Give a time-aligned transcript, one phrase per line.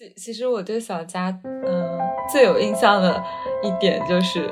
[0.00, 2.00] 其其实我对小佳，嗯，
[2.32, 3.22] 最有印象的
[3.62, 4.50] 一点就是，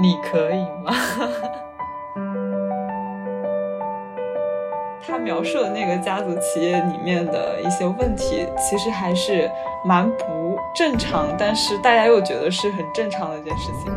[0.00, 0.94] 你可以吗？
[5.04, 9.50] 他描述的那个家族企业里面的一些问题，其实还是
[9.84, 13.92] 蛮不正常，但是大家又觉得是很正常的一件事情。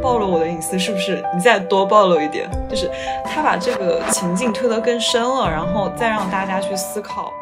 [0.00, 1.20] 暴露我的隐私是不是？
[1.34, 2.88] 你再多暴露一点，就是
[3.24, 7.32] 他把这个情境推得更深了，然后再让大家去思考。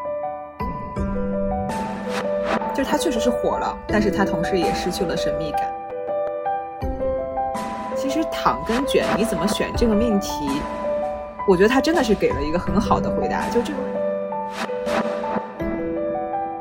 [2.75, 5.61] 就是他确实是火了，但是他同时也失去了神秘感。
[7.95, 10.29] 其实躺跟卷你怎么选这个命题，
[11.47, 13.47] 我觉得他真的是给了一个很好的回答。
[13.49, 13.79] 就这个，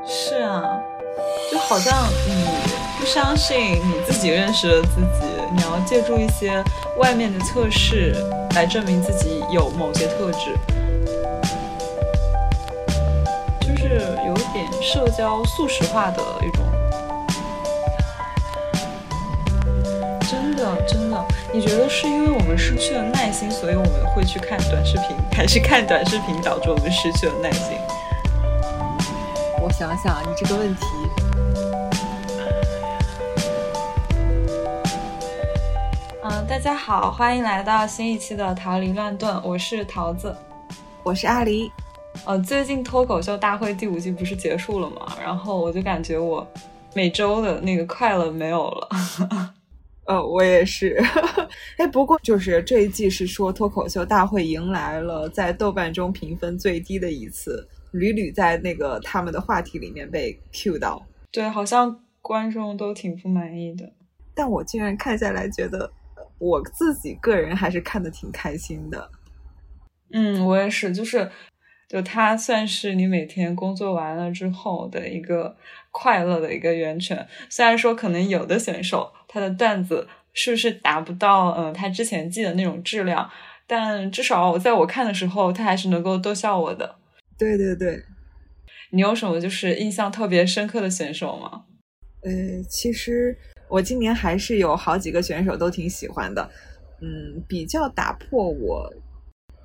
[0.06, 0.62] 是啊，
[1.50, 1.92] 就好像
[2.28, 2.46] 你
[3.00, 6.62] 不相信你自己认识了自己，你要借助一些
[6.96, 8.14] 外面的测试
[8.54, 10.54] 来证明自己有某些特质。
[14.84, 16.62] 社交速食化的一种，
[20.20, 27.78] 真的真的，你觉得是因为我们失去了耐心，所以我们会去看短视频，还是看短视频导致我们失去了耐心？
[29.62, 30.86] 我想想，你这个问题，
[36.22, 40.36] 嗯，大家好，欢迎来到新一期的逃离乱炖，我是桃子。
[41.02, 41.70] 我是阿狸。
[42.26, 45.06] 呃，最近脱口秀大会第五季不是结束了吗？
[45.20, 46.46] 然后我就感觉我
[46.94, 48.88] 每周的那个快乐没有了。
[50.06, 51.02] 呃，我也是。
[51.76, 61.04] 哎，不过就是这一季是说脱口秀大会迎来了在豆瓣中评分最低的一次，屡屡在那个他们的话题里面被 Q 到。
[61.30, 63.92] 对，好像观众都挺不满意的。
[64.34, 65.90] 但我竟然看下来觉得，
[66.38, 69.10] 我自己个人还是看的挺开心的。
[70.12, 71.30] 嗯，我也是，就是。
[71.88, 75.56] 就它算是你每天工作完了之后的一个
[75.90, 77.26] 快乐的一个源泉。
[77.48, 83.30] 虽然说可能有的选手他的段子是不是达不到嗯他之前记的那种质量，
[83.66, 86.96] 但至少在我看的时候，他还是能够逗笑我的。
[87.38, 88.02] 对对对，
[88.90, 91.64] 你有什么就是印象特别深刻的选手吗？
[92.22, 92.30] 呃，
[92.68, 93.36] 其实
[93.68, 96.50] 我今年还是有好几个选手都挺喜欢的。
[97.00, 98.90] 嗯，比较打破我。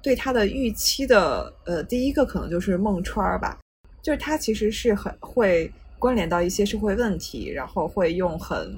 [0.01, 3.57] 对他的预期的，呃，第一个可能就是孟川吧，
[4.01, 8.73] 就是他其实是很会关联到一些社会问题，然后会用很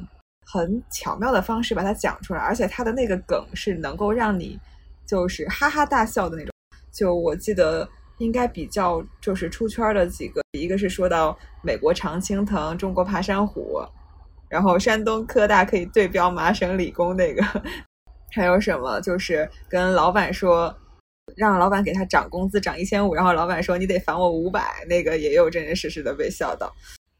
[0.47, 4.59] 很巧妙的方式把它讲出来，而且他的那个梗是能够让你
[5.05, 6.51] 就是哈哈大笑的那种。
[6.91, 7.87] 就我记得
[8.17, 13.79] 应该比较就是出圈的几个，一个是说到美国常青藤，中国爬山虎，
[14.49, 17.43] 然后山东科大可以对标麻省理工那个，
[18.33, 20.75] 还有什么就是跟老板说。
[21.35, 26.73] 让老板给他涨工资涨一千五，然后老板说你得返我五百，那个也有真真实实的被笑到。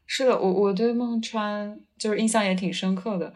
[0.06, 3.32] 是的，我我对孟川就是印象也挺深刻的，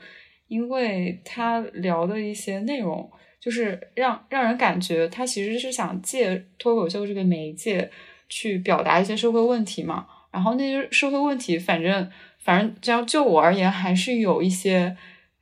[0.48, 3.10] 因为他聊的一些内容，
[3.41, 7.91] 就是让让人感觉他其实是想借脱口秀这个媒介
[8.28, 10.06] 去表达一些社会问题嘛。
[10.31, 14.94] 然后那些社会问题，反正反正只要就我而言，还是有一些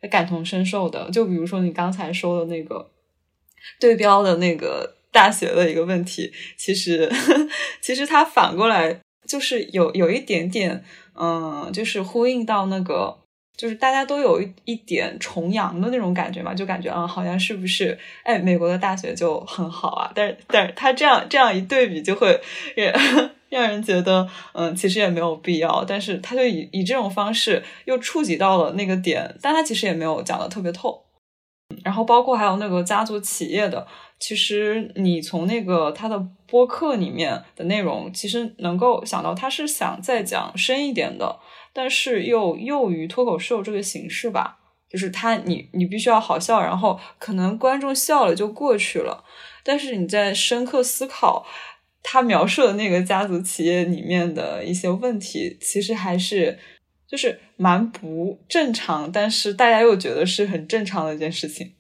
[0.09, 1.11] 感同身受的。
[1.11, 2.93] 就比如说你刚才说的那个
[3.81, 4.99] 对标的那个。
[5.15, 7.09] 大学的一个问题，其实
[7.81, 13.17] 其实它反过来就是有有一点点，嗯，就是呼应到那个，
[13.57, 20.11] 就是大家都有一一点崇洋的那种感觉嘛，就感觉啊、好像是不是哎，美国的大学就很好啊？
[20.17, 22.41] 但是但是他这样这样一对比，就会
[22.75, 22.93] 让
[23.51, 25.85] 让人觉得，嗯，其实也没有必要。
[25.85, 31.04] 但是他就以以这种方式又触及到了那个点，但他其实也没有讲的特别透。
[31.85, 33.87] 然后包括还有那个家族企业的。
[34.21, 41.41] 其实你从那个他的播客里面的内容，其实能够想到他是想再讲深一点的，
[41.75, 44.59] 但是又囿于脱口秀这个形式吧，
[44.89, 49.25] 就是他你你必须要好笑，然后可能观众笑了就过去了，
[49.63, 51.45] 但是你在深刻思考
[52.03, 56.59] 他描述的那个家族企业里面的一些问题，其实还是
[57.15, 61.73] 就是蛮不正常，但是大家又觉得是很正常的一件事情。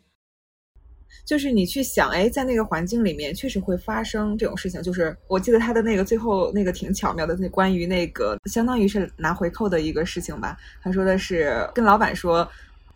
[1.26, 4.81] 就是你去想，哎，在那个环境里面确实会发生这种事情。
[4.81, 10.56] 就是我记得他的那个最后那个挺巧妙的，那关于那个相当于是拿回扣的一个事情吧。
[10.81, 12.48] 他说的是跟老板说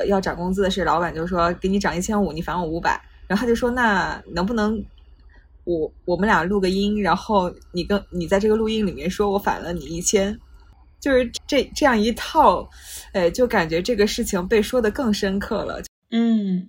[0.07, 3.03] 要涨工资的是，老板就说给你涨一千五，你返我五百。
[3.27, 4.81] 然后他就说那能不能
[5.65, 10.39] 我我们俩录个音，然后你跟你在这个录音里面说我返了你一千，
[11.01, 12.69] 就是这这样一套，
[13.13, 15.83] 哎，就感觉这个事情被说的更深刻了。
[16.11, 16.69] 嗯。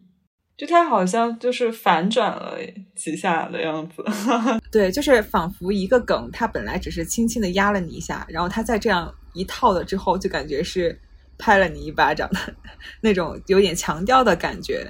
[0.57, 2.57] 就他好像就是反转了
[2.93, 4.03] 几下的样子。
[4.69, 10.99] 对，就是仿佛一个梗，他本来只是轻轻的压了你一下，然后他再这样一套了之后，就感觉是
[11.37, 12.53] 拍了你一巴掌的
[12.99, 14.85] 那种有点强调的感觉。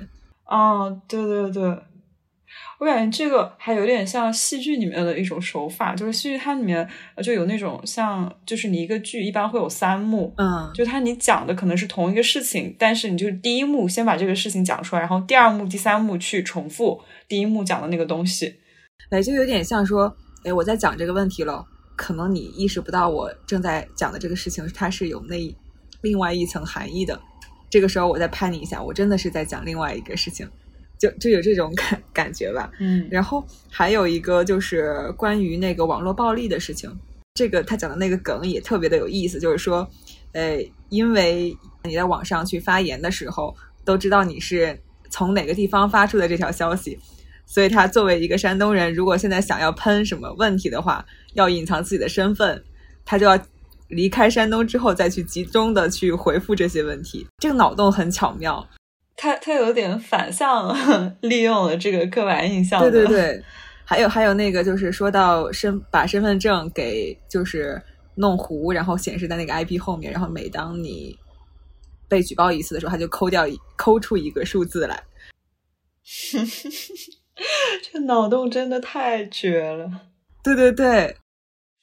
[0.46, 1.78] 哦，对对对。
[2.80, 6.88] 我感觉这个还有点像戏剧里面的一种手法，就是戏剧它里面
[7.22, 18.56] 就有那种像，就是你一个剧一般会有三幕，嗯，就它你讲的可能是同一个事情，但是你就第一幕先把这个事情讲出来，然后第二幕、第三幕去重复第一幕讲的那个东西，
[19.10, 20.16] 哎，就有点像说，
[20.46, 21.66] 哎，我在讲这个问题了，
[21.98, 25.36] 可能你意识不到我正在讲的这个事情它是有那
[26.02, 27.20] 另外一层含义的，
[27.70, 30.50] 这个时候我再拍你一下，我真的是在讲另外一个事情。
[31.00, 36.94] 就就有这种感感觉吧，嗯，然后还有一个就是关于那个网络暴力的事情，
[37.34, 39.90] 这个他讲的那个梗也特别的有意思，就是说，
[40.34, 40.60] 呃，
[40.90, 41.56] 因为
[41.86, 43.56] 你在网上去发言的时候，
[43.86, 44.78] 都知道你是
[45.10, 47.00] 从哪个地方发出的这条消息，
[47.46, 52.62] 所以他作为一个山东人，如果现在想要喷什么问题的话，要隐藏自己的身份，
[53.06, 53.40] 他就要
[53.88, 58.68] 离开山东之后再去集中的去回复这些问题，这个脑洞很巧妙。
[59.22, 60.74] 他他有点反向
[61.20, 62.80] 利用了这个刻板印象。
[62.80, 63.44] 对对对，
[63.84, 67.82] 还有还有那个就是说到身把身份证给就是
[68.16, 71.20] 弄糊，然后显示在那个 IP 后面，然后每当你
[72.08, 73.46] 被举报一次的时候，他就抠掉
[73.76, 75.04] 抠出一个数字来。
[77.92, 79.92] 这脑洞真的太绝了。
[80.42, 81.18] 对对对，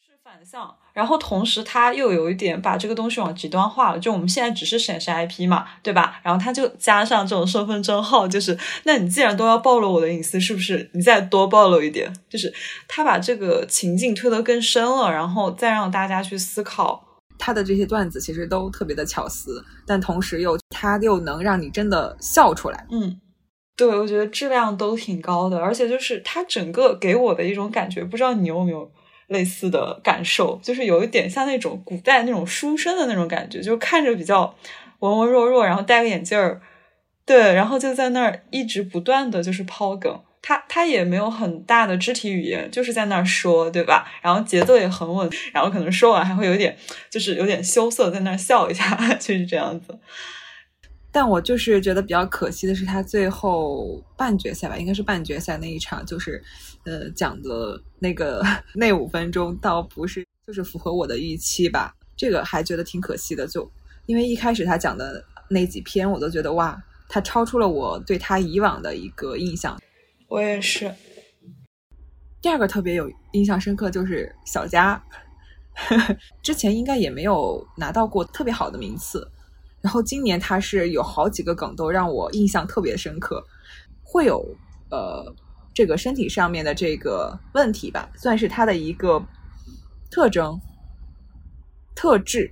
[0.00, 0.74] 是反向。
[0.96, 3.98] 然后同时，他又有一点把这个东西往极端化了。
[3.98, 6.18] 就我们现在只是显示 IP 嘛，对吧？
[6.22, 12.10] 然后他就加上这种身份证号，就是那你既然都要暴露我的隐私，是不是你再多暴露一点？
[12.30, 12.50] 就是
[12.88, 17.04] 他把这个情境推得更深了，然后再让大家去思考。
[17.38, 22.86] 他的这些段子其实都特别的巧思，但同时又他又能让你真的笑出来。
[22.90, 23.20] 嗯，
[23.76, 28.90] 对，我觉得质量都挺高的，而且就是他整个给我的一种感觉，不知道你有没有？
[29.28, 34.54] 类似的感受，就是有一点像那种古代那种书生的那种感觉，就看着比较
[35.00, 36.60] 文文弱弱，然后戴个眼镜儿，
[37.24, 44.06] 对，然后就在那儿一直不断的就是抛梗，他他也没有很大的肢体语言，就是在那儿说，对吧？
[44.22, 46.76] 然后节奏也很稳，然后可能说完还会有点
[47.10, 49.98] 就是有点羞涩，在那儿笑一下， 就是这样子。
[51.16, 56.44] 但我就是觉得比较可惜的是，他最后半决赛吧，应该是半决赛那一场，就是
[56.84, 58.44] 呃讲的那个
[58.76, 61.94] 那五分钟，倒不是就是符合我的预期吧。
[62.18, 63.66] 这个还觉得挺可惜的，就
[64.04, 66.78] 因为一开始他讲的那几篇，我都觉得哇，
[67.08, 69.74] 他超出了我对他以往的一个印象。
[70.28, 70.94] 我也是。
[72.42, 75.02] 第二个特别有印象深刻就是小佳，
[76.44, 79.26] 之前应该也没有拿到过特别好的名次。
[79.86, 83.40] 然后今年他是有好几个梗都让我印象特别深刻，
[84.02, 84.44] 会有
[84.90, 85.32] 呃
[85.72, 89.24] 这个身体上面的这个问题吧，算是他的一个
[90.10, 90.60] 特征
[91.94, 92.50] 特质，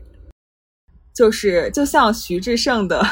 [1.12, 3.04] 就是就像徐志胜的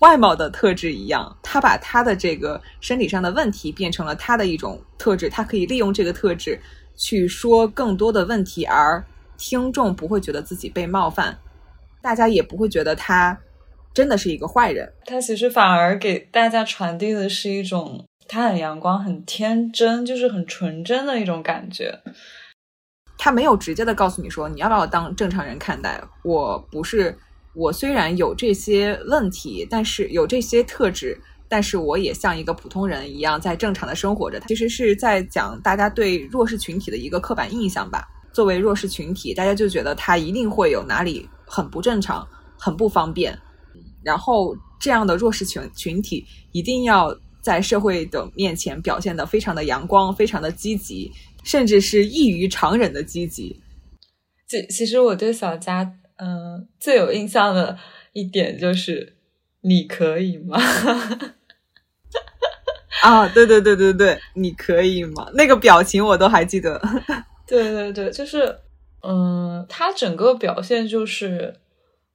[0.00, 6.60] 外貌的特质一样，他把他的这个身体上的问题变成了他的一种特质，他可以利用这个特质
[6.96, 9.00] 去说更多的问题，而
[9.38, 11.38] 听众不会觉得自己被冒犯，
[12.02, 13.38] 大家也不会觉得他。
[13.92, 22.00] 真的是一个坏人，他其实反而给大家传递的是一种他很阳光、很天真，就是很纯真的一种感觉。
[23.18, 27.14] 他没有直接的告诉你说你要把我当正常人看待，我不是
[27.54, 34.40] 我虽然有这些问题，但是有这些特质，但是我也像一个普通人一样在正常的生活着。
[34.46, 38.06] 其实是在讲大家对弱势群体的一个刻板印象吧。
[38.32, 43.36] 作为弱势群体，大家就觉得他一定会有哪里很不正常、很不方便。
[44.02, 51.12] 然后，这样的弱势群群体一定要在社会的面前表现的非常的阳光，非常的积极，
[51.44, 53.60] 甚至是异于常人的积极。
[54.48, 57.78] 其其实我对小佳，嗯，最有印象的
[58.12, 59.16] 一点就是
[59.60, 60.58] 你可以吗？
[63.02, 65.30] 啊，对对对对对，你可以吗？
[65.34, 66.80] 那个表情我都还记得。
[67.46, 68.58] 对对对，就是，
[69.02, 71.54] 嗯，他整个表现就是。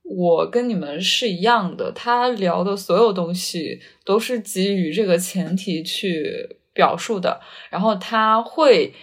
[0.07, 8.93] 我跟你们是一样的，他聊的所有东西都是基于这个前提去表述的，然后他会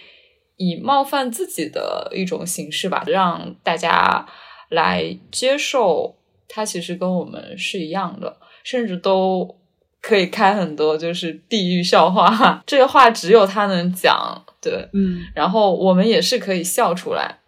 [0.55, 4.25] 以冒犯自己的一种形式吧，让大家
[4.69, 6.15] 来接受
[6.47, 9.57] 他其实跟我们是一样的，甚至都
[10.01, 17.39] 可以开很多就是地狱笑话，这个话只有他能讲，对，嗯，然后我们也是可以笑出来。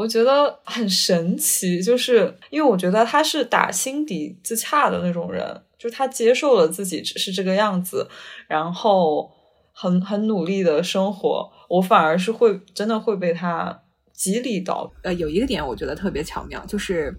[0.00, 8.08] 我觉得很神奇，就是因为我觉得他是打心底自洽的那种人，就是他接受了自己只是这个样子，
[8.48, 9.30] 然后
[9.74, 13.82] 很很努力的生活，我反而是会真的会被他
[14.14, 14.90] 激励到。
[15.02, 17.14] 呃，有一个点我觉得特别巧妙，就是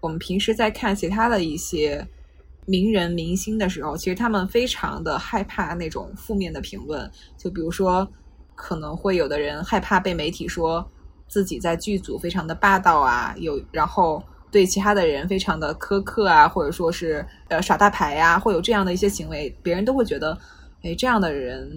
[0.00, 2.04] 我们平时在看其他的一些
[2.66, 8.10] 名人明星的时候，其实他们非常的害怕那种负面的评论，就比如说
[8.56, 10.84] 可能会有的人害怕被媒体说
[11.28, 14.22] 自己在剧组非常的霸道啊，有然后。
[14.54, 20.38] 对其他的人非常的苛刻啊，或者说是呃耍大牌呀，会有这样的一些行为，别人都会觉得，
[20.84, 21.68] 哎，这样的人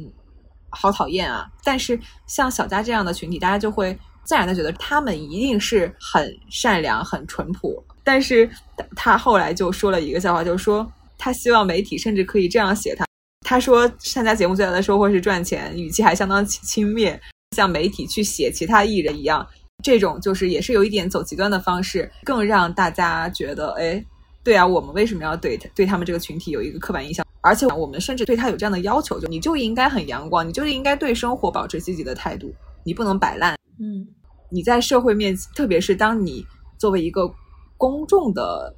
[0.70, 1.48] 好讨厌啊。
[1.64, 7.84] 但是像小佳这样的群体，大家就会自然的觉得他们一定是很善良、很淳朴。
[8.04, 8.48] 但是
[8.96, 10.88] 他后来就说了一个笑话，就是说
[11.18, 13.08] 他希望媒体甚至可以这样写他。
[13.44, 17.20] 他说参加节目最大的收获是赚钱，语气还相当轻蔑，
[17.56, 19.46] 像媒体去写其他艺人一样。
[19.84, 24.04] 这种就是也是有一点走极端的方式，更让大家觉得，哎，
[24.44, 27.26] 对啊，我们为什么要对对他们这个群体有一个刻板印象？
[27.42, 32.52] 而且我们甚至对他有这样的要求，就你就应该很阳光，你就应该对生活保持积极的态度，
[32.84, 33.56] 你不能摆烂。
[33.80, 34.08] 嗯，
[34.50, 36.44] 你在社会面，特别是当你
[36.80, 37.32] 作为一个
[37.78, 38.76] 公众的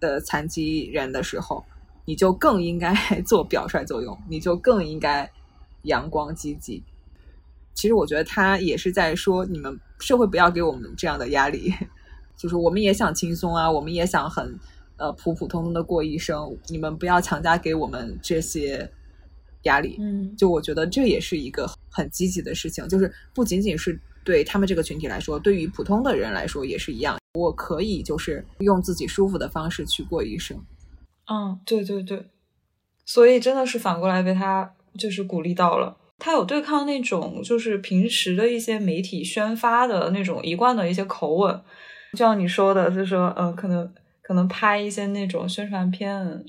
[0.00, 1.64] 呃残疾人的时候，
[2.04, 2.92] 你就更应该
[3.24, 5.30] 做表率作用，你就更应该
[5.82, 6.82] 阳光积极。
[7.78, 11.72] 其实我觉得他也是在说，你们社会不要给我们这样的压力，
[12.36, 14.58] 就是我们也想轻松啊，我们也想很
[14.96, 18.90] 呃普普通通的过一生，你们不要强加给我们这些
[19.62, 19.96] 压力。
[20.00, 27.16] 嗯，就我觉得这也是一个很积极的事情，就是不仅仅是对他们这个群体来说，对于普通的人来说也是一样。
[27.34, 30.60] 我可以就是用自己舒服的方式去过一生。
[31.30, 32.26] 嗯，对对对，
[33.06, 35.96] 所以真的是反过来被他就是鼓励到了。
[36.18, 41.62] 他有对抗那种就是平时的一些媒体宣发的那种一贯的一些口吻，
[42.12, 43.88] 就像你说的，就是说，嗯，可能
[44.20, 46.44] 可能拍一些那种宣传片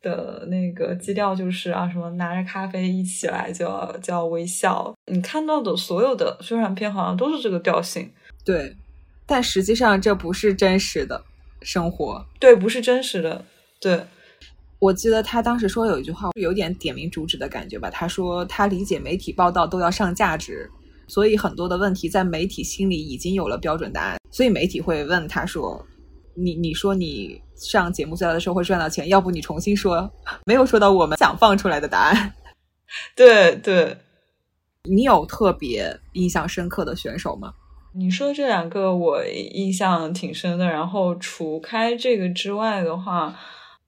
[0.00, 4.94] 的那个基调就是啊，什么拿着咖啡一起来就要就要微笑。
[5.06, 8.10] 你看到的所有的宣传片好像都是这个调性，
[8.44, 8.74] 对，
[9.26, 11.22] 但实际上这不是真实的
[11.60, 13.44] 生活，对，不是真实的，
[13.80, 14.00] 对。
[14.82, 17.88] 我记得他当时说有一句话，有点点名主旨的感觉吧。
[17.88, 20.68] 他说他理解媒体报道都要上价值，
[21.06, 25.80] 所以很多的问题在媒体心里已经有了标准答案，所以媒体会问他说
[26.34, 30.10] ：“你你说你上节目最大的时候会赚到钱，要不你重新说？
[30.46, 32.32] 没有说到我们想放出来的答案。
[33.14, 33.96] ”对对，
[34.90, 37.52] 你有特别印象深刻的选手吗？
[37.94, 43.38] 你说这两个我印象挺深的，然后除开这个之外的话。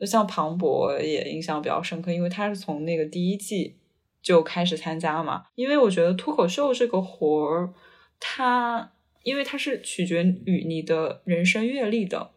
[0.05, 3.75] 就像庞博也印象比较深刻，因为他是从那个第一季
[4.23, 5.45] 就开始参加嘛。
[5.55, 7.73] 因为我觉得脱口秀这个活儿，
[8.21, 8.93] 它
[9.23, 12.33] 因为它是取决于你的人生阅历的。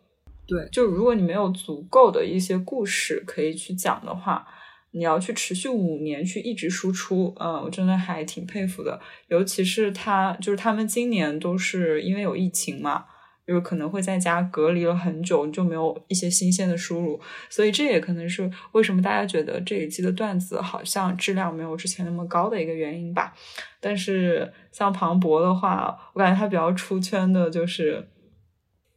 [0.48, 4.48] 对，就如果你没有足够的一些故事可以去讲的话，
[4.92, 8.98] 你要去持续五年去一直输出，嗯，我真的还挺佩服的。
[9.28, 13.08] 尤其是他，就是他们今年都是因为有疫情嘛。
[13.48, 17.18] 就是可能会在家隔离了很久，就没有一些新鲜的输入，
[17.50, 23.34] 所以这也可能是为什么大家觉得这一季的段子好像质量没有之前那么高的一个原因吧。
[23.80, 28.06] 但是像庞博的话，我感觉他比较出圈的就是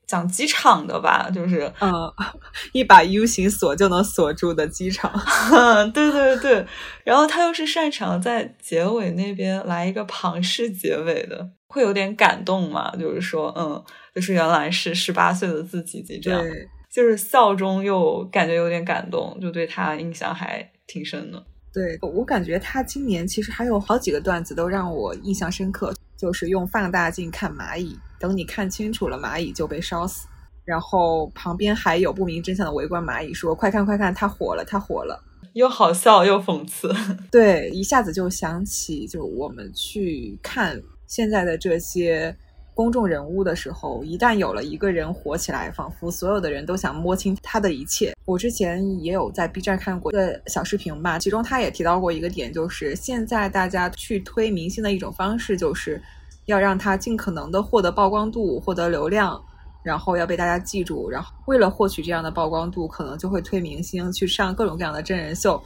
[0.04, 1.92] 讲机场的吧，就是嗯，
[2.75, 5.12] 一把 U 型锁就能锁住的机场，
[5.95, 6.66] 对对对。
[7.04, 13.85] 然后他又是擅长在结尾那边来一个庞氏结尾的，会有点感动嘛，就是说嗯。
[14.14, 16.43] 就是原来是十八岁的自己这样，
[16.90, 21.45] 就是笑中又感觉有点感动，就对他印象还挺深的。
[21.73, 30.26] 对我感觉他今年其实还有好几个段子都让我印象深刻，就是用放大镜看蚂蚁，等你看清楚了，蚂蚁就被烧死。
[30.64, 35.25] 然后旁边还有不明真相的围观蚂蚁说：“快看快看，它火了，它火了！”
[35.55, 36.93] 又好笑又讽刺。
[37.31, 42.37] 对，一下子就想起，就我们去看现在的这些。
[42.80, 48.16] 公众人物的时候，一旦有了一个人火起来，仿佛所有的人都想摸清他的一切。
[48.25, 56.00] 我之前也有在 B 站看过的小视频吧，其中他也提到过一个点，就是现在大家去推明星的一种方式，就是
[56.46, 59.38] 要让他尽可能的获得曝光度、获得流量，
[59.82, 61.10] 然后要被大家记住。
[61.10, 65.62] 然后为了获取这样的曝光度，可能就会推明星去上各种各样的真人秀。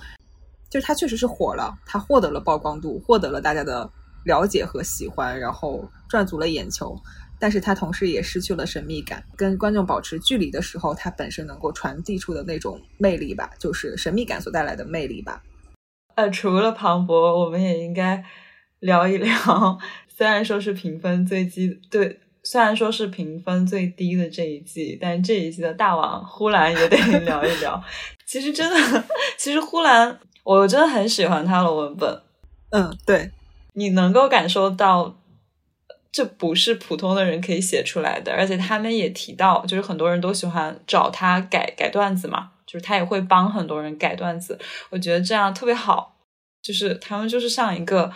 [0.69, 3.89] 就是他确实是火了，他获得了曝光度，获得了大家的。
[4.25, 6.97] 了解和喜欢，然后赚足了眼球，
[7.39, 9.25] 但是他同时也失去了神秘感。
[9.37, 15.43] 跟观众保持距离的时候，他本身能够传递出的那种魅力吧，就是神秘感所带来的魅力吧。
[16.17, 18.25] 呃，除了庞博，我们也应该
[18.81, 19.79] 聊一聊。
[20.09, 27.83] 虽然说是评分最低，对虽然说是评分最低的这一季，但这一季的大王呼兰也得 聊一聊。
[28.25, 29.05] 其实真的，
[29.37, 32.23] 其实呼兰，我真的很喜欢他的文本。
[32.71, 33.31] 嗯，对，
[33.75, 35.21] 你能够感受到，
[36.11, 38.33] 这不是普通的人可以写出来的。
[38.33, 44.59] 而且他们也提到，就是很多人都喜欢找他改改段子嘛，就是他也会帮很多人改段子。
[44.91, 46.17] 我觉得这样特别好，
[46.63, 48.11] 就是他们就是像一个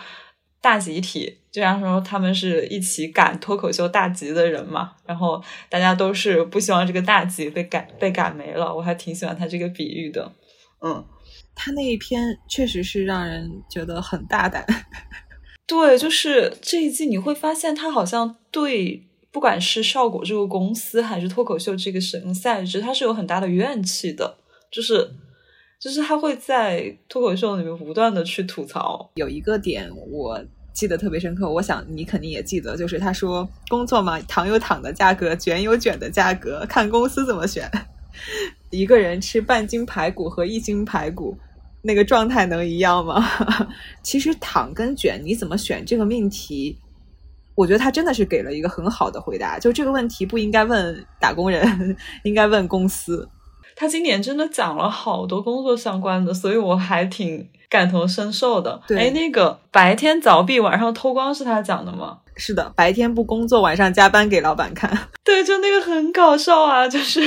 [0.61, 1.37] 大集体。
[1.51, 8.71] 就像说他们是一起赶脱口秀大集的人嘛，然后大家都是不希望这个大集被赶被赶没了。
[8.71, 10.31] 我还挺喜欢他这个比喻的，
[10.85, 11.03] 嗯，
[11.55, 14.63] 他那一篇确实是让人觉得很大胆。
[15.69, 24.37] 对，就是这一季你会发现他好像对不管是效果这个公司还是脱口秀这个神赛制，他是有很大的怨气的，
[24.71, 25.11] 就是
[25.79, 29.11] 就是他会在脱口秀里面不断的去吐槽。
[29.13, 30.43] 有一个点我。
[30.71, 37.69] 记得特别深刻，我想你肯定也记得，就是他说工作嘛，躺有躺的价格，卷有卷的价格，看公司怎么选。
[38.69, 41.37] 一个人吃半斤排骨和一斤排骨，
[41.81, 43.25] 那个状态能一样吗？
[44.03, 46.77] 其实躺跟卷你怎么选这个命题，
[47.55, 49.57] 我觉得他真的是给了一个很好的回答。
[49.57, 53.29] 就这个问题不应该问打工人， 应该问公司。
[53.75, 57.49] 他今年真的讲了好多工作相关的，所以我还挺。
[57.69, 62.17] 感同身受的，哎，那个白天凿壁，晚上偷光是他讲的吗？
[62.35, 64.89] 是的，白天不工作，晚上加班给老板看。
[65.23, 67.21] 对，就那个很搞笑啊，就是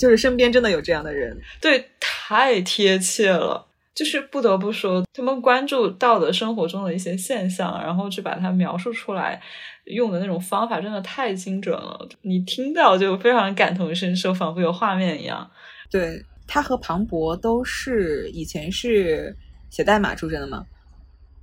[0.00, 3.66] 就是身边真的有这样的人，对，太贴切了。
[3.98, 9.42] 就是不得不说，他们关注到的生活中的一些现象，然后去把它描述出来，
[9.86, 12.08] 用的那种方法真的太精准了。
[12.22, 15.50] 你听到就非常感同身受，仿佛有画面一样。
[15.90, 19.36] 对他和庞博都是以前是。
[19.70, 20.64] 写代码出身的嘛？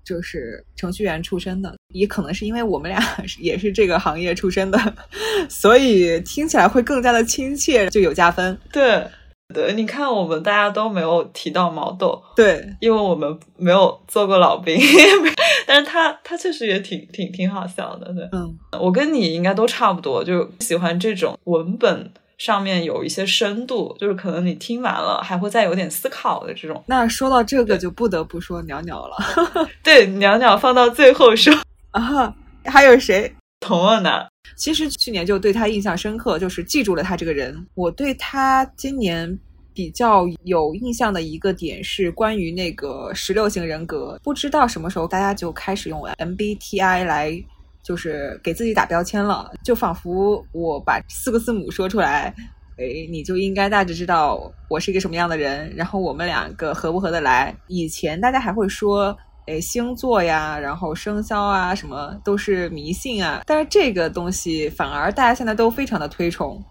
[0.03, 3.00] 就是程序员出身的，也可能是因为我们俩
[3.39, 4.95] 也是这个行业出身的，
[5.47, 8.57] 所以听起来会更加的亲切，就有加分。
[8.71, 9.07] 对，
[9.53, 14.77] 对，你看我们大家都没有提到毛豆，对，因为我们没有做过老兵，
[15.67, 22.11] 但是他他确实也挺挺挺好笑的，对，嗯，我跟你应该都差不多，就喜欢这种文本。
[22.37, 26.84] 上面有一些深度，就是可能你听完了还会再有点思考的这种。
[26.88, 29.15] 那说到这个，就不得不说袅袅了。
[29.81, 31.53] 对，袅袅放到最后说
[31.91, 33.34] 啊，还有谁？
[33.62, 34.27] 童二男。
[34.55, 37.65] 其实去年就对他印象深刻，就是记住了他这个人。
[37.73, 39.39] 我对他今年
[39.73, 44.19] 比较有印象的一个点是关于那个十六型人格。
[44.23, 47.43] 不知道什么时候大家就开始用 MBTI 来。
[47.86, 52.34] 就是给自己打标签了，就仿佛我把四个字母说出来，
[52.79, 57.55] 哎，你就应该大致知道我是一个什么样的人，然后我们两个合不合得来。
[57.67, 59.15] 以前大家还会说，
[59.47, 66.63] 哎，星座呀，然后生肖啊，什么都是迷信啊，但是这个东西反而大家现在都非常的推崇。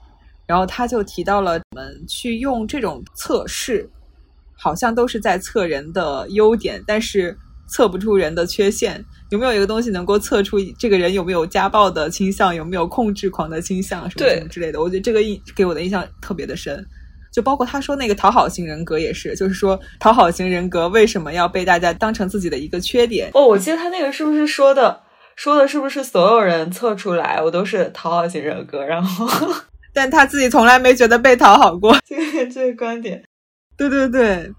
[0.47, 3.89] 然后他就提到了，我们去用这种测试，
[4.57, 7.37] 好像都是在测人的优点，但是。
[7.67, 14.83] 测不出人的缺陷，有没有一个东西能够测出这个人有没有家暴的倾向，有没有控制狂的倾向，什么什么之类的？
[14.83, 16.87] 我觉得这个印给我的印象特别的深，
[17.35, 23.29] 就包括他说那个讨好型人格也是，就是说讨好型人格为什么要被大家当成自己的一个缺点？
[23.35, 25.03] 哦，我记得他那个是不是说的，
[25.35, 29.27] 说的是不是所有人测出来我都是讨好型人格，然后
[29.93, 33.23] 但他自己从来没觉得被讨好过，这个这个观点，
[33.77, 34.53] 对对对，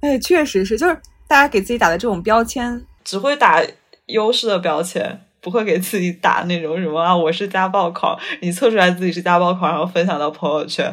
[0.00, 0.96] 哎，确实是，就是。
[1.30, 3.62] 大家给自己打的这种标签，只会打
[4.06, 10.92] 优势的标签，不会给自己打那种什么啊，我是家暴狂，你测出来自己是家暴狂，然后分享到朋友圈。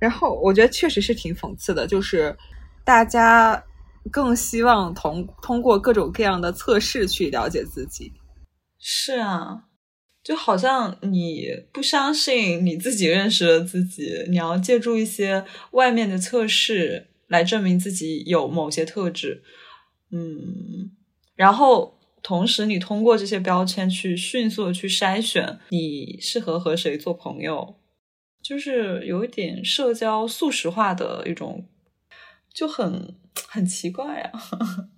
[0.00, 2.36] 然后我觉得确实是挺讽刺的，就是
[2.84, 3.62] 大家
[4.10, 8.12] 更希望通通过各种各样的测试去了解自己。
[8.78, 9.64] 是啊，
[10.24, 19.42] 就好像你不相信你自己认识了自己，你要借助一些外面的测试来证明自己有某些特质。
[20.10, 20.90] 嗯，
[21.36, 27.76] 然后同时你通过这些标签去迅速的去筛选你适合和谁做朋友，
[28.42, 31.66] 就是有一点社交速食化的一种，
[32.52, 33.14] 就很
[33.48, 34.40] 很奇怪啊。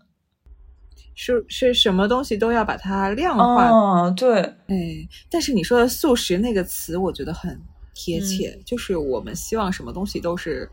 [1.15, 3.69] 是是什么东西都要把它量化？
[3.69, 7.61] 嗯，对，哎，但是你说的素食那个词，我觉得很
[7.93, 10.69] 贴切，就是我们希望什么东西都是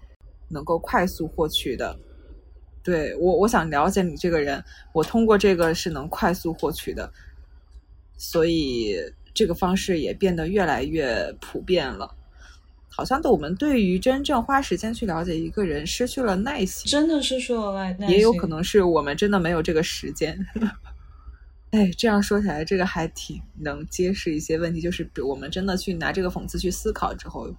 [0.48, 1.94] 能够快速获取的。
[2.82, 7.12] 对我，我想了解你这个人，我通过这个是能快速获取的，
[8.18, 8.96] 所以
[9.34, 12.16] 这个方式也变得越来越普遍了。
[13.00, 20.38] 好像的，我们对于真正花时间去了解一个人失去了耐心，真的是说了耐，也有可能是我们真的没有这个时间。
[21.72, 24.82] 哎，这样说起来，这个还挺能揭示一些问题。
[24.82, 27.50] 就是我们真的去拿这个讽刺去思考之后，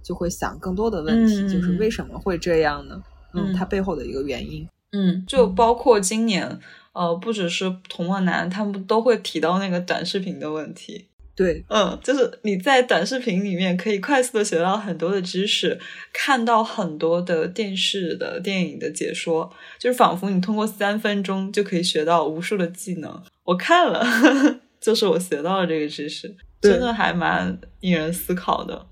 [0.00, 3.02] 就会想更多的问题，就是为什么会这样呢？
[3.32, 4.68] 嗯，它背后的一个原因。
[4.92, 6.60] 嗯，就包括今年，
[6.92, 11.08] 呃，不只是童梦男，他们都会提到那个短视频的问题。
[11.36, 15.80] 对，嗯，就是你在短视频里面可以快速的学到很多的知识，
[16.12, 23.20] 看到很多的电视的电影的解说，就是仿佛你通过三分钟就可以学到无数的技能。
[23.42, 24.00] 我看了，
[24.80, 28.86] 就是我学到了这个知识，真的还蛮引人思考的。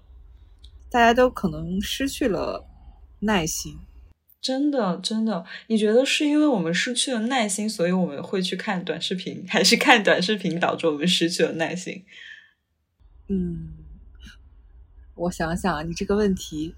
[0.90, 2.66] 大家都可能失去了
[3.20, 3.78] 耐心。
[4.40, 12.04] 真的，真的，你觉得是因为我们失去了耐心，所以我们会去看短视频，还是看短视频导致我们失去了耐心？
[13.32, 13.68] 嗯，
[15.14, 16.74] 我想想，你这个问题，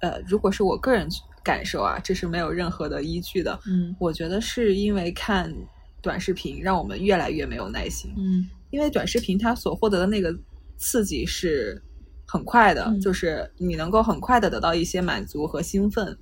[0.00, 1.08] 呃，如果是我个人
[1.44, 3.60] 感受啊，这是没有任何的依据的。
[3.66, 5.54] 嗯，我觉得是因为看
[6.02, 8.12] 短视频让我们越来越没有耐心。
[8.16, 10.36] 嗯，因为短视频它所获得的那个
[10.76, 11.80] 刺激是
[12.26, 16.18] 很快的，就是你能够很快的得到一些满足和兴奋。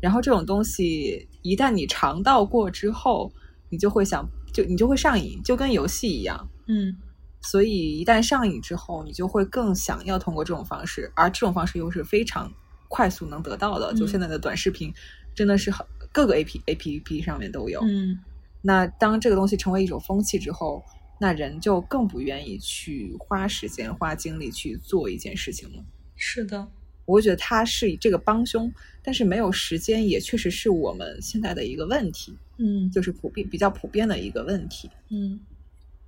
[0.00, 3.32] 然后这种东西一旦你尝到过之后，
[3.70, 6.48] 你就会想，就你就会上瘾，就跟游戏一样。
[6.66, 6.96] 嗯，
[7.40, 12.52] 所以一旦上瘾之后，你就会更想要通过这种方式，而这种方式又是非常
[12.88, 13.94] 快速能得到的。
[13.94, 14.92] 就现在的短视频，
[15.34, 17.80] 真的是很各个 A P A P P 上面都有。
[17.82, 18.18] 嗯，
[18.62, 20.84] 那当这个东西成为一种风气之后，
[21.20, 25.84] 那人就更不愿意去花时间、花精力去做一件事情了。
[26.16, 26.68] 是的。
[27.04, 28.70] 我会觉得他是这个帮凶，
[29.02, 35.40] 但是没有时间也确实是我们现在的一个问题，嗯，就是普遍比较普遍的一个问题，嗯，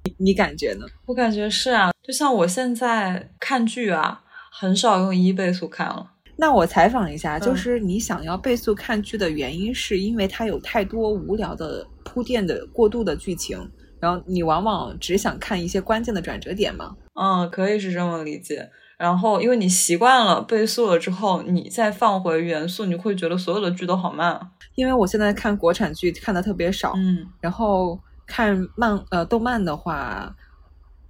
[0.05, 0.87] 你你感觉呢？
[1.07, 6.13] 我感觉是啊，就像我现在看剧啊，很少用一倍速看了。
[6.37, 13.59] 那我采访一下，就是你想要倍速看剧的原因，是因为它有太多无聊的铺垫的过度的剧情，
[14.01, 16.97] 然后你往往只想看一些关键的转折点吗？
[17.15, 18.71] 嗯，可以是这么理解。
[18.97, 24.39] 然后，因为你习惯了倍速了之后，你再放回原速，你会觉得所有的剧都好慢。
[24.75, 27.99] 因为我现在看国产剧看的特别少，嗯，然后
[28.31, 30.33] 看漫呃动漫的话，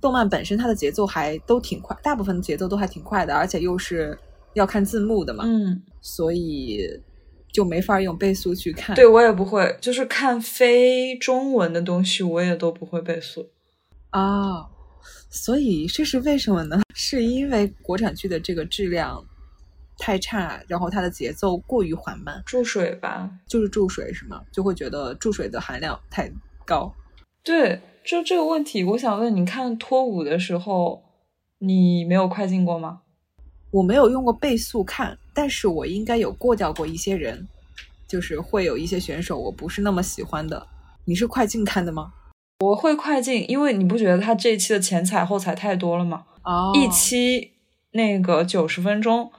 [0.00, 4.18] 动漫本身它的节奏还都挺快，大部分节奏都还挺快的，而且又是
[4.54, 7.02] 要看字幕的嘛，嗯，所以
[7.52, 8.96] 就没法用倍速去看。
[8.96, 13.50] 对我也不会，就是看非中文的东西，我也都不会倍速
[14.09, 14.66] 啊。
[15.28, 16.80] 所以这是为什么呢？
[16.94, 19.22] 是因为国产剧的这个质量
[19.98, 24.42] 太差，然后它的节奏过于缓慢，注水吧，就是注水是吗？
[24.50, 26.33] 就会觉得注水的含量太
[26.64, 26.92] 高。
[27.42, 31.03] 对，就这个问题，我想问，你看脱舞的时候，
[31.59, 33.00] 你没有快进过吗？
[33.70, 37.46] 我没有用过倍速看，但是我应该有过掉过一些人，
[38.07, 40.66] 就是会有一些选手我不是那么喜欢的。
[41.05, 42.12] 你是快进看的吗？
[42.61, 46.24] 我会快进，因为你不觉得他这一期的前彩后彩太多了吗？
[46.42, 47.53] 哦，一期
[47.92, 49.31] 那个九十分钟，你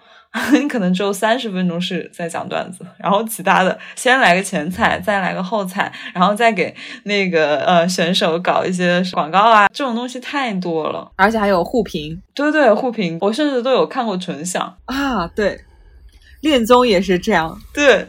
[0.69, 15.59] 可能只有三十分钟是在讲段子，然后其他的先来个前彩，再来个后彩，然后再给那个呃选手搞一些广告啊，这种东西太多了，而且还有互评，对对，互评，我甚至都有看过纯享啊，对，
[16.41, 18.07] 恋综也是这样，对。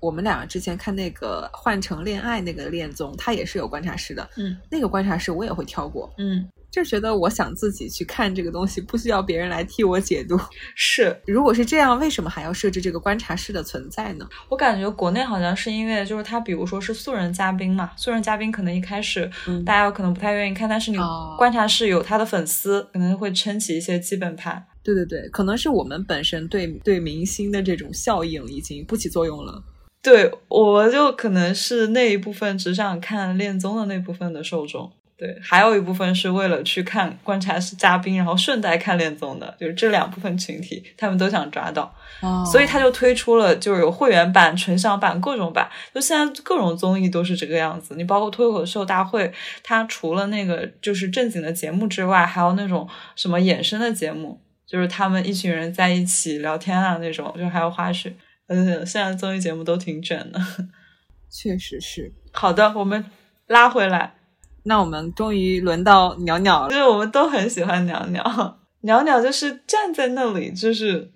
[0.00, 4.24] 我们俩之前看那个《换成恋爱》那个恋综，它也是有观察室的。
[4.36, 6.08] 嗯，那个观察室我也会跳过。
[6.18, 10.38] 嗯，就觉得我想自己去看这个东西，不需要别人来替我解读。
[10.76, 14.28] 是，如果是这样，为什么还要设置这个观察室的存在呢？
[14.48, 19.30] 我感觉国内好像是因为，就是他比如说是素人嘉宾嘛，素人嘉宾可能一开始
[19.64, 20.98] 大家可能不太愿意看，但是你
[21.38, 24.64] 观察室有他的粉丝，可能会撑起一些基本盘。
[24.82, 29.62] 对对对，可能是我们本身对对明星的这种效应已经不起作用了。
[30.00, 34.90] 对，我就可能是那一部分只想看恋综的那部分的受众。
[35.18, 41.92] 对，还有一部分是为了去看观察室嘉宾，然后顺带看恋综的，就是这两部分群体，他们都想抓到。
[42.20, 45.68] 哦，所以他就推出了，就是有会员版、纯享版各种版。
[45.92, 47.96] 就现在各种综艺都是这个样子。
[47.96, 49.32] 你包括脱口秀大会，
[49.64, 58.12] 它除了那个就是正经的节目之外，还有那种什么衍生的节目，就是他们一群人在一起聊天啊那种，就还有花絮。
[58.46, 60.40] 嗯，现在综艺节目都挺卷的，
[61.28, 62.12] 确实是。
[62.32, 63.04] 好的，我们
[63.48, 64.14] 拉回来，
[64.64, 66.70] 那我们终于轮到鸟鸟了。
[66.70, 71.10] 就是我们都很喜欢鸟鸟，鸟鸟就是站在那里，就是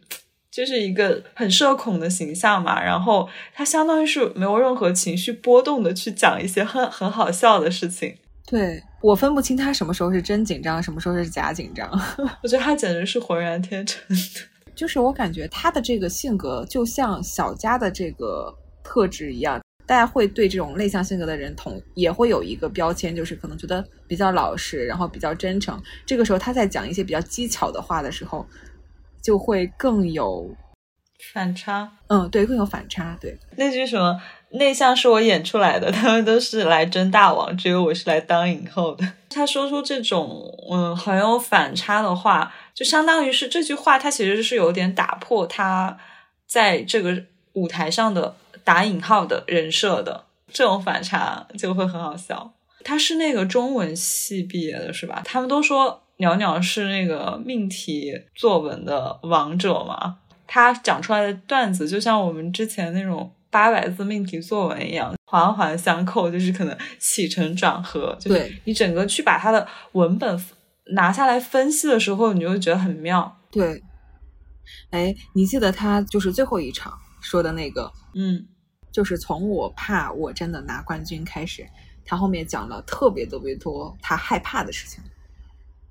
[0.50, 2.83] 就是一个很社恐的形象嘛。
[2.83, 8.16] 然后他相当于是没有任何情绪波动的去讲一些很很好笑的事情。
[8.44, 11.88] 对我分不清他什么时候是真紧张，什么时候是假紧张。
[12.42, 14.16] 我觉得他简直是浑然天成的。
[14.74, 18.52] 就是我感觉他的这个性格就像小佳的这个
[18.83, 25.81] 特质一样，大家会对这种内向性格的人同也会有一个标签，就是可能觉得比较老实，然后比较真诚。
[26.07, 28.47] 这个时候他在讲一些比较技巧的话的时候，
[29.21, 30.55] 就会更有
[31.35, 31.90] 反差。
[32.07, 33.18] 嗯，对，更有反差。
[33.21, 39.05] 对，那句什么内向是我演出来的， 他们都是来争大王，只有我是来当影后的。
[39.29, 45.99] 他说出这种嗯很有反差的话，就相当于是这句话，他其实是有点打破他
[46.47, 48.37] 在这个舞台上的。
[48.64, 52.55] 打引号的人设的这种反差就会很好笑。
[52.85, 55.22] 他是那个中文系毕业的，是吧？
[55.25, 60.18] 他们都说袅袅是那个命题作文的王者嘛。
[60.48, 70.44] 他讲出来的段子就像我们之前那种八百字命题作文一样，环环相扣，就是可能起承转合，就是你整个去把他的文本
[70.94, 73.38] 拿下来分析的时候，你就会觉得很妙。
[73.51, 73.81] 对，
[74.90, 78.48] 哎，你记得他就是最后一场说的那个，嗯。
[78.92, 81.66] 就是从我怕我真的拿冠军开始，
[82.05, 85.02] 他后面讲了特别特别多他害怕的事情。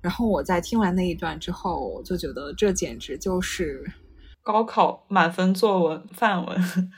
[0.01, 3.83] 然后我在听完那一段之后，我就觉得这简直就是
[4.41, 6.91] 高考满分作文范文。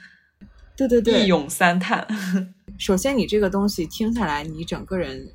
[0.75, 2.07] 对对对，一咏三叹。
[2.77, 5.25] 首先，你这个东西听下来，你整个人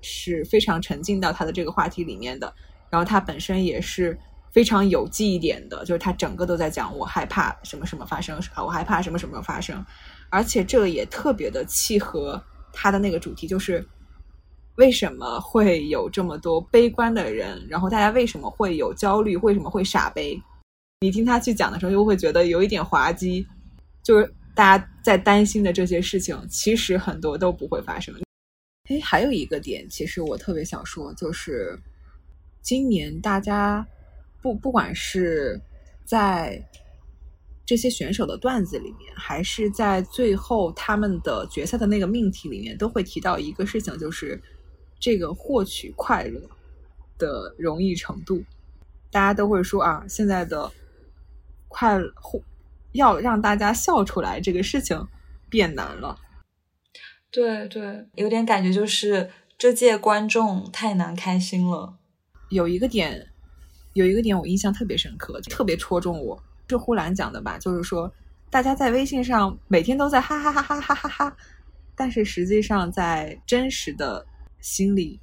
[0.00, 2.54] 是非常沉浸到他的这个话题里面的。
[2.90, 4.18] 然后他本身也是。
[4.56, 9.84] 非常有记忆点的，就是他整个都在讲我害怕什么什么发生啊，我害怕什么什么发生，
[10.30, 12.42] 而且这个也特别的契合
[12.72, 13.86] 他的那个主题，就是
[14.76, 20.42] 为什么会有这么多悲观的人，然后大家为什么会有焦虑，为什么会傻悲？
[21.00, 23.46] 你听他去讲的时候，又会觉得有一点滑稽，
[24.02, 28.14] 就是大家在担心的这些事情，其实很多都不会发生。
[28.88, 31.78] 哎，还有一个点，其实我特别想说，就是
[32.62, 33.86] 今年大家。
[34.46, 35.60] 不，不管是
[36.04, 36.64] 在
[37.64, 44.40] 这些选手的段子里面，还是在最后他们的决赛的那个命题里面，都会提到一个事情，就是
[45.00, 46.40] 这个获取快乐
[47.18, 48.40] 的容易程度。
[49.10, 50.70] 大家都会说啊，现在的
[51.66, 52.08] 快乐
[52.92, 55.08] 要让大家笑出来，这个事情
[55.50, 56.16] 变难了。
[57.32, 59.28] 对对，有点感觉就是
[59.58, 61.98] 这届观众太难开心了。
[62.50, 63.32] 有一个点。
[63.96, 67.56] 有一个点我印象特别深刻，特别戳中我，是呼兰讲的吧？
[67.58, 68.12] 就是说，
[68.50, 71.36] 大家在微信上每天都在哈哈哈哈哈哈哈，
[71.96, 74.26] 但是实际上在真实的
[74.60, 75.18] 心里，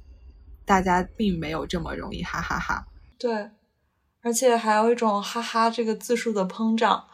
[0.64, 2.84] 大家并没有这么容易哈哈哈。
[3.16, 3.48] 对，
[4.22, 7.04] 而且还有一种哈哈这个字数的膨胀，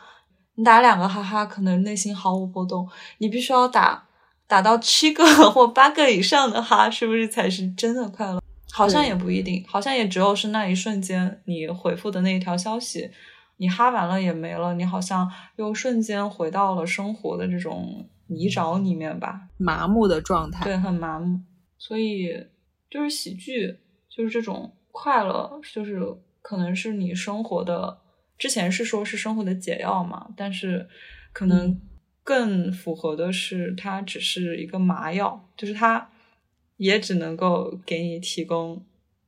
[0.55, 4.09] 你打两个哈哈，可能内心毫无波动，你必须要打
[4.47, 8.40] 打到七个 或八个以上的哈，是不是才是真的快乐？
[8.73, 13.11] 好像也不一定，好像也只有是那一瞬间你回复的那一条消息，
[13.57, 21.41] 你哈完了也没了，你好像又瞬间回到了生活的这种泥沼里面吧，麻木的状态，对，很麻木。
[21.79, 22.47] 所以
[22.89, 23.79] 就是喜剧，
[24.09, 26.01] 就是这种快乐，就是
[26.41, 27.99] 可能是你生活的，
[28.39, 30.89] 之前是说是生活的解药嘛，但是
[31.33, 31.81] 可能
[32.23, 36.09] 更符合的是它只是一个麻药，就是它。
[36.81, 38.83] 也只能够给你提供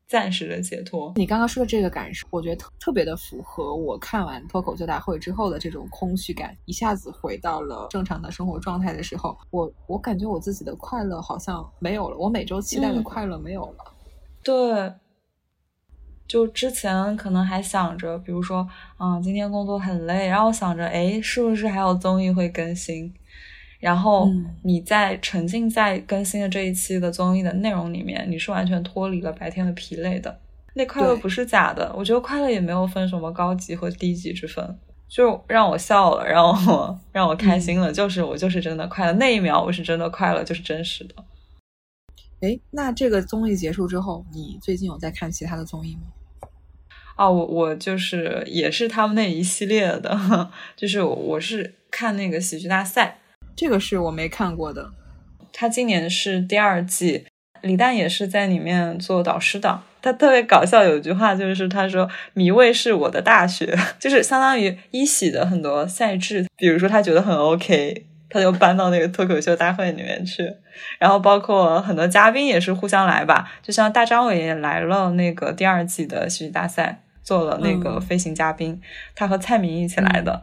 [0.08, 1.12] 暂时的解脱。
[1.16, 13.92] 你刚刚说的这个感受，我觉得特特别的符合我看完脱口秀大会之后的这种空虚感，一下子回到了正常的生活状态的时候，我我感觉我自己的快乐好像没有了，我每周期待的快乐没有了。
[14.42, 14.94] 对，
[16.26, 18.66] 就之前可能还想着，比如说，
[18.98, 23.12] 嗯，今天工作很累，然后想着，哎，是不是还有综艺会更新？
[23.82, 24.30] 然后
[24.62, 30.38] 你在沉浸在更新的这一期的综艺的内容里面，你是完全脱离了白天的疲累的。
[30.74, 39.12] 那快乐不是假的，我觉得快乐也没有分什么高级和低级之分，就让我笑了，让我让我开心了，就是我就是真的快乐。
[39.14, 41.14] 那一秒我是真的快乐，就是真实的。
[42.40, 46.02] 哎，那这个综艺结束之后，你最近有在看其他的综艺吗？
[47.16, 53.18] 啊，我我就是也是他们那一系列的， 就是我是看那个喜剧大赛。
[53.54, 54.90] 这个是我没看过的，
[55.52, 57.26] 他今年是第二季，
[57.60, 59.82] 李诞也是在里面做导师的。
[60.00, 70.52] 他特别搞笑，有句话就是他说：“迷味是我的大学”，就是相当于一喜的很多赛制，比如说他觉得很 OK，他就搬到那个脱口秀大会里面去。
[70.98, 78.80] 然后包括很多嘉宾也是互相来吧，就像大张伟也来了那个第二季的喜剧大赛，做了那个飞行嘉宾，
[79.14, 80.42] 他和蔡明一起来的，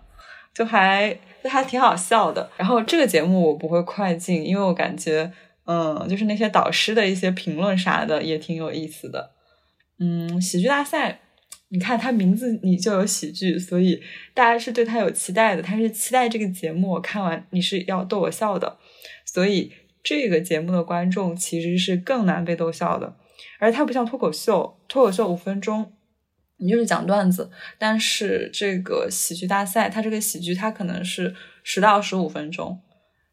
[0.54, 1.17] 就还。
[1.43, 5.32] 就还挺好笑的，然后这个节目我不会快进，因为我感觉，
[5.65, 9.32] 嗯，就是那些导师的一些评论啥的也挺有意思的。
[9.99, 11.19] 嗯，喜剧大赛
[11.71, 14.02] 你看它名字你就有喜剧，所以
[14.34, 15.62] 大家是对他有期待的。
[15.62, 18.78] 他是期待这个节目，我看完你是要逗我笑的，
[19.25, 19.71] 所以
[20.04, 23.15] 这个节目的观众其实是更难被逗笑的。
[23.60, 25.91] 而它不像脱口秀，脱口秀五分钟
[26.60, 32.80] 你就是讲段子，但是这个喜剧大赛，它这个喜剧它可能是十到十五分钟，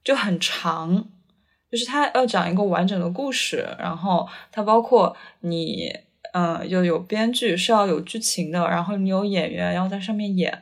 [0.02, 1.08] 就很长，
[1.70, 5.92] 就是它要讲一个完整的故事，然后它包括你。
[6.32, 10.52] 嗯，又有编剧是要有剧情的，然后你有演员要在上面演，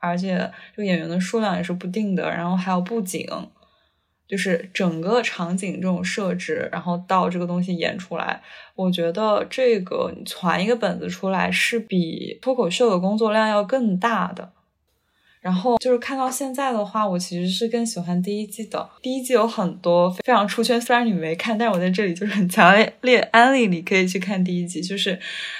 [0.00, 3.24] 而且这个演员的数量也是不定的，然后还有布景，
[4.32, 8.40] 就是整个场景这种设置，然后到这个东西演出来，
[8.74, 14.50] 我觉得这个你传一个本子出来是比脱口秀的工作量要更大的。
[15.42, 18.88] 然后就是看到现在的话，我其实是更喜欢第一季的。
[19.02, 24.80] 第一季有很多非常出圈，虽然你没看，但是我在这里就是很强烈安利你可以去看第一季。
[24.80, 25.18] 就是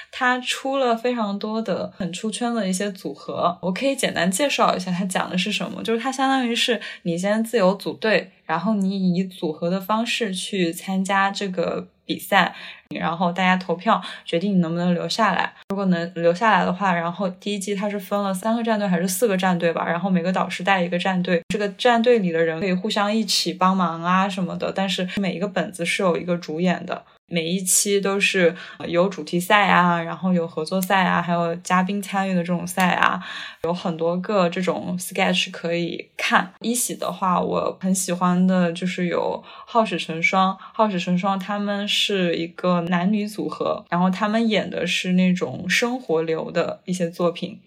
[0.09, 5.83] 它出了非常多的很出圈的一些组合，我可以简单介绍一下它讲的是什么。
[5.83, 11.89] 就是它相当于是你先自由组队，然后你以组合的方式去参加这个。
[12.05, 12.53] 比赛，
[12.89, 15.53] 然后大家投票决定你能不能留下来。
[15.69, 19.85] 如果能留下来的话，然后第一季它是分了三个战队还是四个战队吧？
[19.87, 24.71] 然后每个导师带一个战队，这个战队里的人可以互相一起帮忙啊什么的。
[24.71, 27.03] 但是每一个本子是有一个主演的。
[27.27, 28.55] 每一期都是
[28.87, 33.19] 有主题赛啊，然后有合作赛啊，还有嘉宾参与的这种赛啊，
[33.63, 36.53] 有很多个这种 sketch 可以看。
[36.59, 47.59] 一喜的话，我很喜欢的就是有好事成双，好事成双他们是一个男女组合，然后他们演的是那种生活流的一些作品，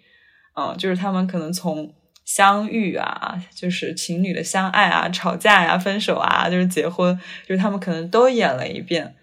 [0.54, 1.92] 嗯，就是他们可能从
[2.24, 9.14] 相遇啊，就是情侣的相爱啊，吵架呀，分手啊，就是结婚，就是他们可能都演了一遍。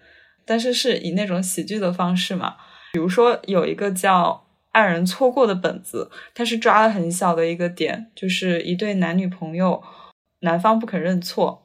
[0.44, 2.56] 但是是以那种喜剧的方式嘛，
[2.92, 4.30] 比如说有一个叫
[4.72, 9.82] 《爱人错过》的本子，他是抓了很小的一个点，就是一对男女朋友，
[10.40, 11.62] 男方不肯认错。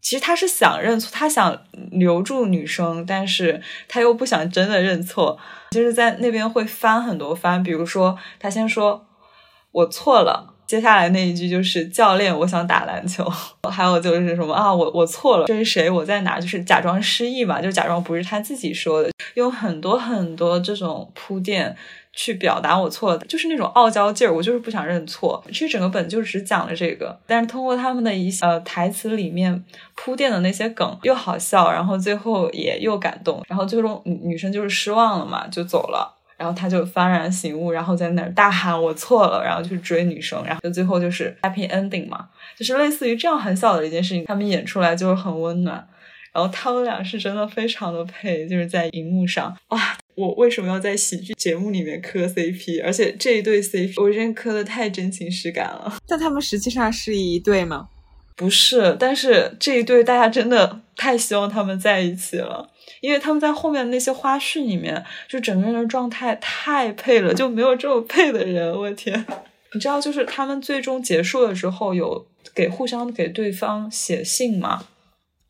[0.00, 5.38] 其实他是想认错，他想留住女生，但是他又不想真的认错，
[5.70, 7.62] 就是在那边会翻很多番。
[7.62, 9.06] 比如说他先说
[9.72, 10.53] “我错了”。
[10.66, 13.24] 接下来那一句就是教练，我想打篮球。
[13.70, 15.90] 还有就是什么啊，我我错了，这是谁？
[15.90, 16.40] 我在哪？
[16.40, 21.74] 就是假装失忆嘛，就假装不是他自己说的，用很多很多这种铺垫
[22.12, 24.34] 去表达我错了，就是那种傲娇劲儿。
[24.34, 25.42] 我就是不想认错。
[25.48, 36.14] 其实整个本就只讲了这个，但是通过他们的一呃台词里面铺垫的那些梗，又好笑，然后最后也又感动，然后最终女女生就是失望了嘛，就走了。
[36.44, 45.88] 然后他就幡然醒悟，然后在那儿大喊我错了，然后去追女生，然后就最后就是 happy ending 嘛，就是类似于这样很小的一件事情，他们演出来就是很温暖。
[46.34, 49.96] 然后他们俩是真的非常的配，就是在荧幕上哇！
[50.16, 52.84] 我为什么要在喜剧节目里面磕 CP？
[52.84, 55.96] 而且这一对 CP 我真磕的太真情实感了。
[56.06, 57.88] 但他们实际上是一对吗？
[58.36, 62.68] 不是，但是这一对大家真的太希望他们在一起了。
[63.00, 68.72] 因为他们在后面那些花絮里面，就整个人的状态太配了，就没有这么配的人。
[68.72, 69.24] 我天，
[69.72, 74.86] 你知道，就是他们最终结束了之后，有给互相给对方写信嘛？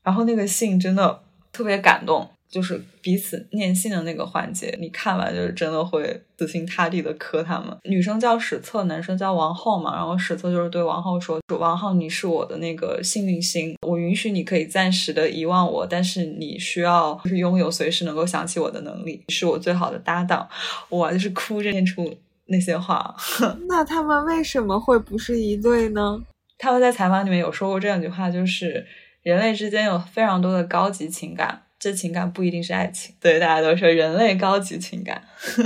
[0.02, 2.30] 然后那个信真的特别感动。
[2.54, 7.76] 就是彼此念信的那个环节，你看完就是真的会死心塌地的磕他们。
[7.82, 9.96] 女生叫史册，男生叫王浩嘛。
[9.96, 20.48] 然后史册就是对王浩说：“王浩，你是我的那个幸运星，我允许你可以暂时的遗忘我，但是你需要就是拥有随时能够想起我的能力，是我最好的搭档。”
[20.88, 23.16] 我，就是哭着念出那些话。
[23.68, 26.22] 那他们为什么会不是一对呢？
[26.56, 28.86] 他们在采访里面有说过这样一句话，就是
[29.24, 31.62] 人类之间有非常多的高级情感。
[31.84, 35.22] 这情感不一定是爱情，对大家都说人类高级情感。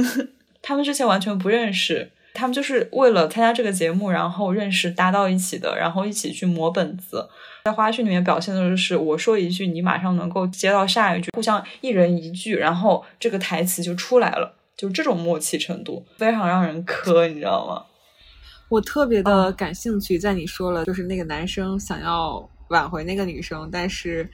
[0.60, 7.28] 他们之前完全不认识，他们就是为了参加这个节目，然后认识搭到一起的，然后一起去磨本子。
[7.66, 17.84] 在花絮里面表现的就是我说一句，你马上能够接到下一句，互相一人一句，然后这个台词就出来了，就这种默契程度非常让人磕，你知道吗？
[18.70, 24.28] 我特别的感兴趣，在你说了，就是那个男生想要挽回那个女生，但是。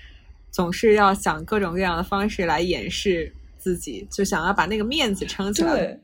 [0.55, 5.75] 总是要想各种各样的方式来掩饰自己，就想要把那个面子撑起来。
[5.75, 6.01] 对，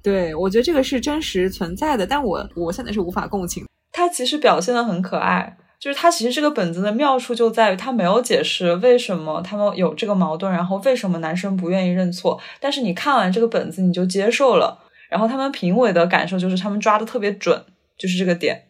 [0.00, 3.66] 对我觉得这个是真实存在的，但我我现在是无法共情。
[3.90, 12.40] 他其实表现的很可爱，就是他其实这个本子的妙处就在于他没有解释为什么他们有这个矛盾，然后为什么男生不愿意认错。
[12.60, 14.78] 但是你看完这个本子你就接受了，
[15.10, 17.64] 然后他们评委的感受就是他们抓的特别准，
[17.98, 18.68] 就是这个点。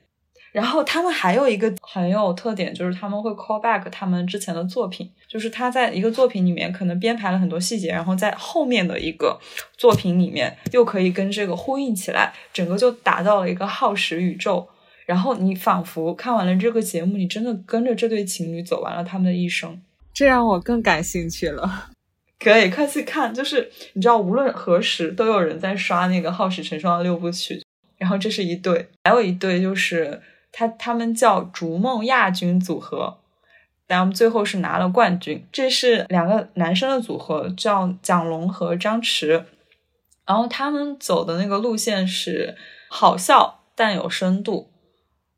[0.52, 9.40] 然后他们还有一个很有特点，就是他们会 call back 他们之前的作品，就是他在一个作品里面可能编排了很多细节，然后在后面的一个
[9.78, 14.68] 作品里面又可以跟这个呼应起来，整个就打造了一个耗时宇宙。
[15.04, 19.80] 然后你仿佛看完了这个节目，你真的跟着这对情侣走完了他们的一生，
[20.14, 21.90] 这让我更感兴趣了。
[22.38, 27.62] 可以快去看，就是你知道，无论何时都有人在刷那个《耗时成双》的六部曲。
[27.98, 30.20] 然后这是一对，还有一对就是
[30.52, 33.18] 他他们叫逐梦亚军组合，
[33.86, 35.44] 但最后是拿了冠军。
[35.50, 39.44] 这是两个男生的组合，叫蒋龙和张弛。
[40.24, 42.56] 然后他们走的那个路线是
[42.88, 44.70] 好笑但有深度。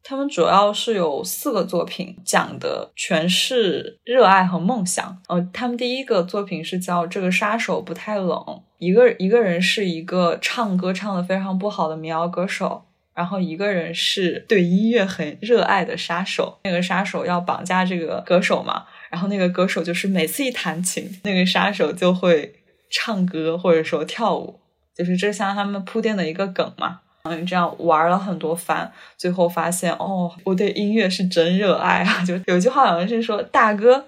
[0.06, 5.18] 他们主要是有四个作品，讲的全是热爱和梦想。
[5.28, 8.28] 呃，他们第一个作品是叫《这个杀手不太冷》，
[8.76, 12.84] 一个一个人是一个唱歌唱的非常不好的民谣歌手，
[13.14, 16.58] 然后一个人是对音乐很热爱的杀手。
[16.64, 22.54] 那个杀手要绑架这个歌手嘛，然后那个歌手就是每次一弹琴，那个杀手就会
[22.90, 24.60] 唱歌或者说跳舞，
[24.94, 27.00] 就是这像他们铺垫的一个梗嘛。
[27.26, 32.22] 嗯，这样玩了很多番，最后发现哦，我对音乐是真热爱啊！
[32.26, 34.04] 就有句话好像是说：“大哥，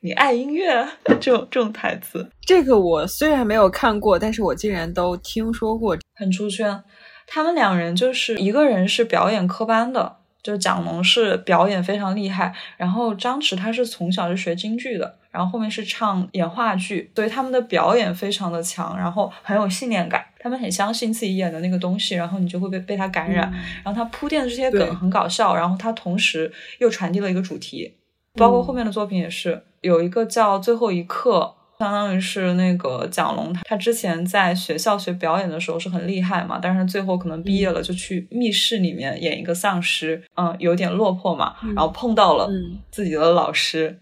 [0.00, 0.84] 你爱音乐？”
[1.20, 6.82] 这种这种台词，这个我虽然没有看过，但是我竟然都听说过，很出圈。
[7.26, 10.16] 他们两人就是一个人是表演科班的。
[10.42, 23.52] 就蒋龙是表演非常厉害，然后张弛他是从小是学京剧的，然后后面是唱演话剧，所以他们的表演非常的强，然后很有信念感，他们很相信自己演的那个东西，然后你就会被被他感染，
[23.82, 27.96] 然后他铺垫的这些梗很搞笑，然后他同时又传递了一个主题，
[28.34, 31.55] 包括后面的作品也是有一个叫最后一刻。
[31.78, 42.48] 相当于是那个蒋龙，他他之前在学校学表演的时候是很厉害嘛，但是最后可能毕业了就去密室里面演一个丧尸，嗯，有点落魄嘛，然后碰到了
[42.90, 43.98] 自己的老师，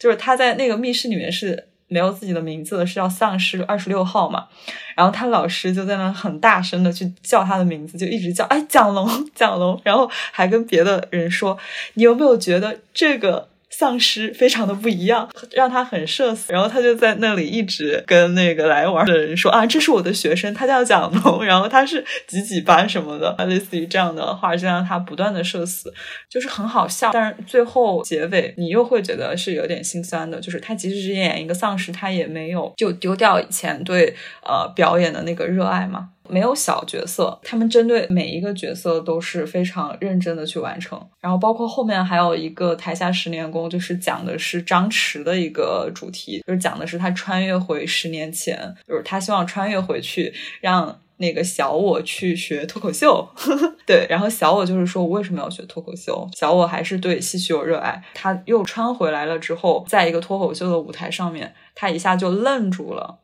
[0.00, 4.48] 就是他在那个密室里面是没有自己的名字的，是叫丧尸二十六号嘛，
[4.96, 11.56] 然后他老师就在那很大声的去叫他的名字，就一直叫哎蒋龙 蒋龙，然后还跟别的人说，
[11.94, 13.50] 你有没有觉得这个？
[13.76, 16.52] 丧尸非常的不一样，让他很社死。
[16.52, 25.92] 然后他就在那里一直跟那个来玩的人说啊，这是我的学生，他叫蒋龙，然后他是几几班什么的，类似于这样的话，就让他不断的社死，
[26.30, 27.10] 就是很好笑。
[27.12, 34.14] 但是最后结尾你又会觉得是有点心酸的，就是他即使是演一个丧尸，他也没有就丢掉以前对
[34.46, 36.10] 呃表演的那个热爱嘛。
[36.28, 41.00] 没有小角色，他们针对每一个角色都是非常认真的去完成。
[41.20, 53.28] 然后包括后面还有一个台下十年功，就是讲的是张弛的一个主题，就是讲的是他穿越回十年前，就是他希望穿越回去，让那个小我去学脱口秀。
[53.86, 56.28] 对，然后小我就是说我为什么要学脱口秀？
[56.34, 58.02] 小我还是对戏曲有热爱。
[58.14, 63.18] 他又穿回来了之后，在一个脱口秀的舞台上面，他一下就愣住了。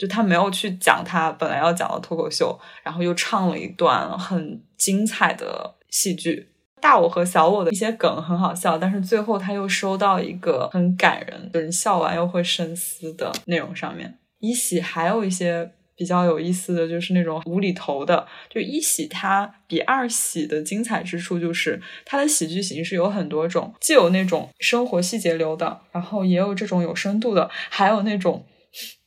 [0.00, 6.48] 就他没有去讲他本来要讲的脱口秀，然后又唱了一段很精彩的戏剧。
[6.80, 14.18] 大我和小我的一些梗很好笑，但是最后他又收到一个很感人，就是笑完又会深思的内容上面。
[14.38, 28.46] 一喜还有一些比较有意思的就是那种无厘头的，就一喜它比二喜的精彩之处就是它的喜剧形式有很多种，既有那种生活细节流的，然后也有这种有深度的，还有那种。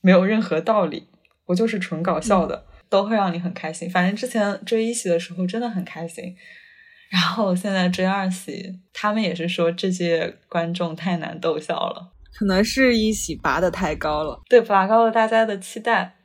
[0.03, 1.07] 没有任何道理，
[1.45, 3.89] 我就是纯搞笑的，都会让你很开心。
[3.89, 6.35] 反正之前追一喜的时候真的很开心，
[7.09, 16.15] 然后现在追二喜，他们也是说这届观众太难逗笑了，可能是一喜拔的太高了，对，拔高了大家的期待。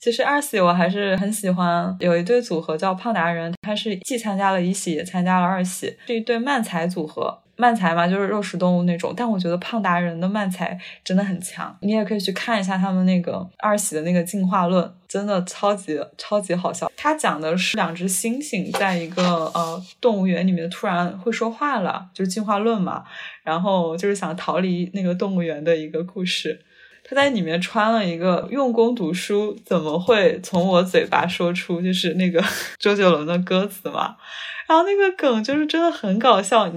[0.00, 7.42] 其实二喜我还是很喜欢，有一对组合叫胖达人，他是既参加了一喜，也参加了二喜，是一对慢才组合。
[7.60, 11.76] 慢才嘛，就是肉食动物那种，但我觉得胖达人的慢才真的很强。
[11.82, 16.90] 你也可以去看一下他们那个二喜的那个进化论，真的超级超级好笑。
[16.96, 19.22] 他讲的是两只猩猩在一个
[19.54, 23.02] 呃动物园里面突然会说话了，就是进化论嘛。
[23.42, 26.64] 然后就是想逃离那个动物园的一个故事。
[27.02, 32.44] 他在里面穿了一个用功读书，怎么会从我嘴巴说出就是那个
[32.78, 34.14] 周杰伦的歌词嘛？
[34.68, 36.70] 然后那个梗就是真的很搞笑。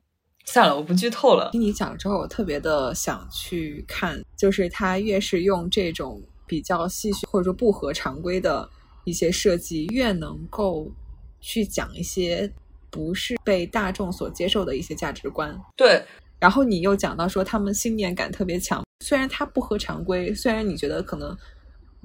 [0.52, 1.50] 算了，我不剧透了。
[1.54, 4.22] 听你讲之后，我特别的想去看。
[4.36, 8.70] 就是他越是用这种比较戏谑或者说不合常规的
[9.06, 10.92] 一些设计，越能够
[11.40, 12.52] 去讲一些
[12.90, 15.58] 不是被大众所接受的一些价值观。
[15.78, 16.04] 对。
[16.38, 21.38] 然后你又讲到说他们信念感特别强，虽然它不合常规，虽然你觉得可能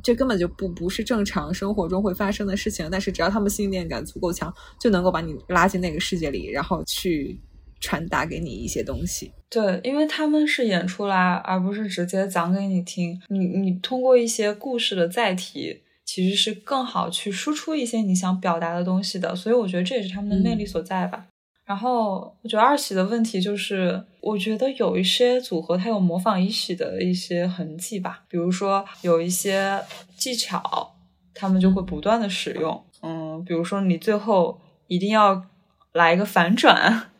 [0.04, 7.36] 这根本就不不是正常生活中会发生的事情，但是只要他们信念感足够强，就能够把你拉进那个世界里，然后去。
[7.80, 9.32] 传达给你一些东西。
[9.48, 13.20] 对，因为他们是演出来，而不是直接讲给你听。
[13.28, 19.34] 你你通过一些故事的载体，其实是更好去输出一些你想表达的东西的。
[19.34, 21.26] 所以我觉得这也是他们的魅力所在吧。
[21.64, 29.80] 然后我觉得二喜的问题就是，我觉得有一些组合它有模仿一喜的一些痕迹吧，比如说有一些
[30.16, 30.94] 技巧，
[31.34, 32.84] 他们就会不断的使用。
[33.02, 35.44] 嗯，比如说你最后一定要
[35.92, 37.10] 来一个反转，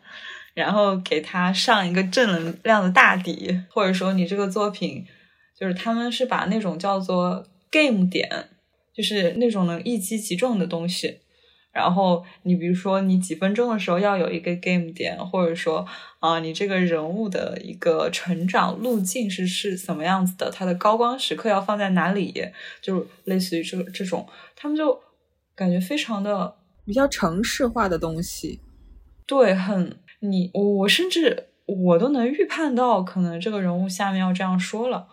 [0.57, 5.05] 然后给他上一个正能量的大底，或者说你这个作品
[5.55, 8.27] 就是他们是把那种叫做 game 点，
[8.91, 11.19] 就是那种能一击即中的东西。
[11.71, 15.85] 然后你比如说，你几分钟的时候要有一个 game 点，或者说
[16.17, 22.33] 啊，你这个人物的一个成长路径是是什么样子的，它的高光时刻要放在哪里，
[22.81, 24.99] 就类似于这这种，他们就
[25.53, 28.59] 感觉非常的比较城市化的东西。
[29.27, 29.95] 对，很
[30.29, 35.07] 你我我甚至我都能预判到，可能这个人物下面要这样说了，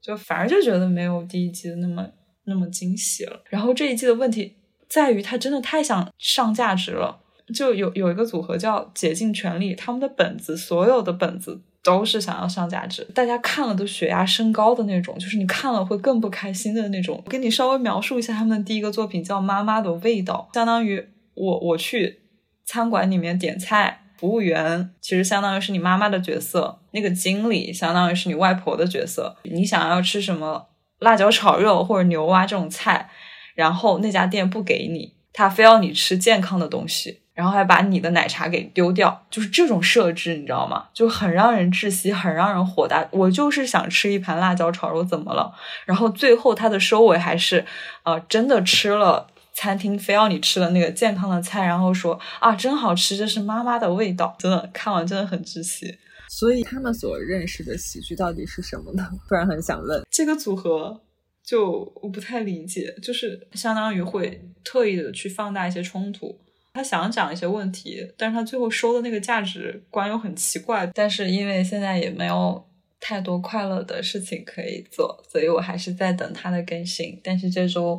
[0.00, 2.06] 就反而就觉得没有第一季的那么
[2.44, 3.42] 那么惊喜了。
[3.48, 4.56] 然后这一季的问题。
[4.88, 7.18] 在于他真的太想上价值了，
[7.52, 17.20] 就有有一个组合叫竭尽全力，他们的本子所有的本子都是想要上价值，大家看了都血压升高的那种，就是你看了会更不开心的那种。
[17.26, 21.04] 我给你稍微描述一下他们的第一个作品叫《妈妈的味道》，相当于
[21.34, 22.20] 我我去
[22.64, 30.66] 餐馆里面点菜，服务员其实相当于是你妈妈的角色，那个经理相当于是你外婆的角色，你想要吃什么
[30.98, 33.10] 辣椒炒肉或者牛蛙这种菜。
[33.54, 40.88] 然后那家店不给你，他非要你吃健康的东西，然后还把你的奶茶给丢掉，就是这种设置，你知道吗？
[40.92, 43.08] 就很让人窒息，很让人火大。
[43.12, 45.54] 我就是想吃一盘辣椒炒肉，怎么了？
[45.86, 47.64] 然后最后他的收尾还是，
[48.02, 49.26] 呃，真的吃了
[49.56, 54.36] 餐厅非要你吃的那个健康的菜，然后说啊，真好吃，这是妈妈的味道。
[54.38, 55.98] 真的看完真的很窒息。
[56.28, 59.08] 所以他们所认识的喜剧到底是什么呢？
[59.28, 61.02] 突然很想问这个组合。
[61.46, 66.36] 就我不太理解，就是相当于会特意的去放大一些冲突，
[66.74, 70.84] 他想讲一些问题，但是他最后收的那个价值观又很奇怪。
[70.92, 77.20] 但是因为现在也没有太多快乐的事情可以做，所以我还是在等他的更新。
[77.22, 77.96] 但是这周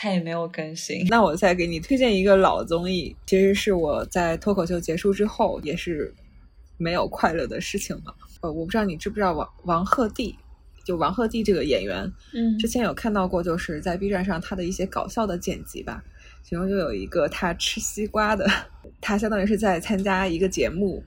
[0.00, 1.04] 他也没有更新。
[1.08, 6.14] 那我再给你推荐一个老综艺，其实是我在脱口秀结束之后也是
[6.76, 8.14] 没有快乐的事情了。
[8.42, 10.32] 呃，我不知道你知不知道王王鹤棣。
[10.84, 16.02] 就王鹤棣这个演员，嗯，之前有看到过，就是在 B 站上他的一些搞笑的剪辑吧，
[16.42, 18.50] 其中就有一个他吃西瓜的，
[18.98, 21.04] 他相当于是在参加一个节目，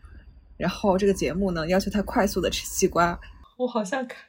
[0.55, 3.19] 然后这个节目呢要求他快速的吃西瓜，
[3.57, 4.19] 我好像看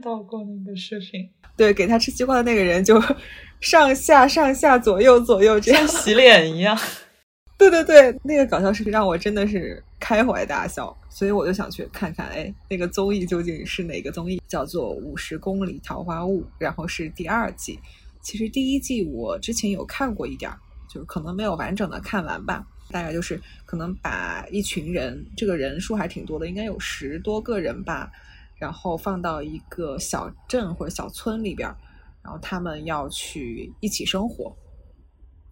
[0.00, 3.00] 到过那个视频，对，给他吃西瓜的那个人就
[3.60, 6.78] 上下上下左右左右这样洗脸一样。
[7.56, 14.42] 对对对，那个搞笑视频让我真的是开怀大笑，所以我就想去看看，哎，那个综艺究竟是哪个综艺？
[14.48, 17.78] 叫做《五十公里桃花坞》，然后是第二季。
[18.20, 20.58] 其实第一季我之前有看过一点儿，
[20.92, 22.66] 就是可能没有完整的看完吧。
[22.90, 28.10] 大概就是可能把一群人，这个人数还挺多的，应该有十多个人吧，
[28.56, 31.68] 然后放到一个小镇或者小村里边，
[32.22, 34.56] 然后他们要去一起生活。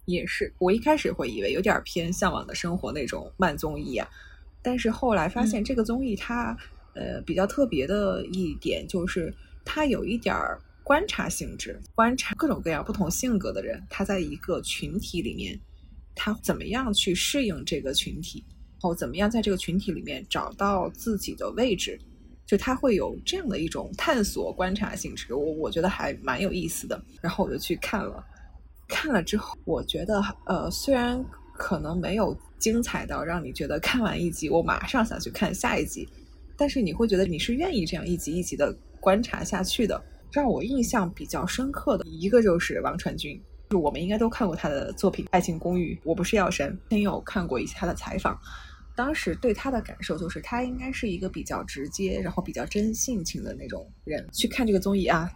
[0.04, 4.08] 也是，我一开始会以为有点偏向往的生活那种慢综艺啊，
[4.60, 6.56] 但是后来发现这个综艺它
[6.94, 9.32] 呃比较特别的一点就是
[9.64, 10.34] 它有一点
[10.82, 15.60] 观察性质，观察各种各样不同性格的人，他在一个群体里面，
[16.16, 21.96] 他怎么样去适应这个群体，然后怎么样在这个群体里面找到自己的位置，
[22.52, 28.22] 就他会有这样的一种探索观察性质，我我觉得还蛮有意思的，然后我就去看了。
[28.86, 31.24] 看了之后，我觉得，呃，虽然
[31.54, 36.06] 可能没有精彩到让你觉得看完一集我马上想去看下一集，
[36.54, 39.98] 但是你会觉得你是愿意这样一集一集的观察下去的。
[40.30, 43.40] 让我印象比较深刻的一个就是王传君，
[43.70, 48.38] 就我们应该都看过他的作品《爱情公寓》，我不是药神，先有看过一些他的采访，
[48.94, 54.28] 当时对他的感受就是他应该是一个比较直接，然后比较真性情的那种人。
[54.32, 55.30] 去看这个综艺啊。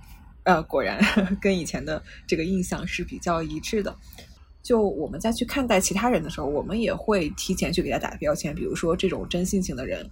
[0.44, 1.00] 呃，果然
[1.42, 3.92] 跟以前的这个印象是比较一致的。
[4.62, 8.54] 就我们再去看待其他人的时候，我们也会提前去给他打标签。
[8.54, 10.08] 比如说这种真性情的人，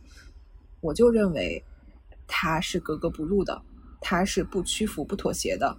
[0.81, 1.63] 我就认为
[2.27, 3.63] 他是格格不入的，
[4.01, 5.77] 他是不屈服、不妥协的，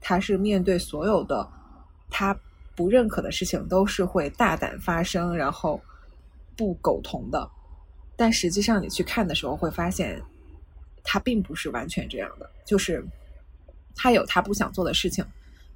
[0.00, 1.48] 他是面对所有的
[2.10, 2.38] 他
[2.76, 5.80] 不认可的事情都是会大胆发声，然后
[6.56, 7.50] 不苟同的。
[8.16, 10.22] 但实际上你去看的时候，会发现
[11.02, 13.04] 他并不是完全这样的，就是。
[13.96, 15.24] 他有他不想做的事情，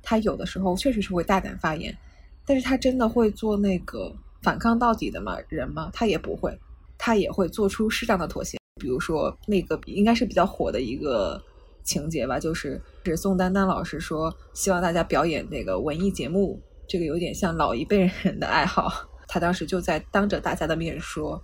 [0.03, 1.97] 他有的时候确实是会大胆发言，
[2.45, 4.13] 但是他真的会做那个
[4.43, 5.89] 反抗到底的吗人吗？
[5.93, 6.59] 他也不会，
[6.99, 8.59] 他也会做出适当的妥协。
[8.81, 11.41] 比如说那个应该是比较火的一个
[11.85, 19.08] 情节吧，就是是宋丹丹老师说希望大家表演那个文艺节目，这个有点像老一辈人的爱好。
[19.29, 21.41] 他当时就在当着大家的面说。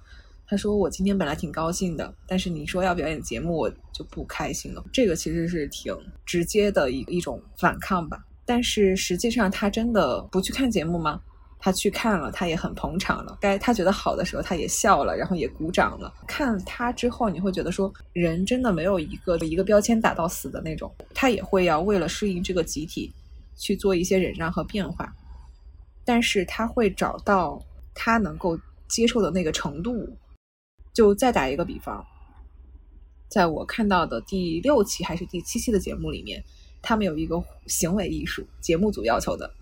[0.47, 4.85] 他说：“我今天本来挺高兴的，但是你说要表演节目，我就不开心了。
[4.93, 8.23] 这个其实是挺直接的一一种反抗吧。
[8.45, 11.19] 但是实际上，他真的不去看节目吗？
[11.59, 13.39] 他去看了，他也很捧场了。
[13.41, 16.13] 该他觉得好的时候，他也笑了，然后也鼓掌了。
[16.27, 20.95] 看他之后，你会觉得说，人真的没有一个一个标签打到死的那种。
[21.15, 23.11] 他也会要为了适应这个集体
[23.57, 25.11] 去做一些忍让和变化，
[26.05, 27.59] 但是他会找到
[27.95, 30.09] 他能够接受的那个程度。”
[30.95, 32.07] 就再打一个比方，
[33.29, 36.41] 在我看到的第六期还是第七期的节目里面，
[36.81, 39.53] 他们有一个行为艺术，节目组要求的，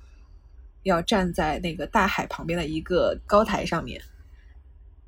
[0.83, 3.99] 要站在那个大海旁边的一个高台上面，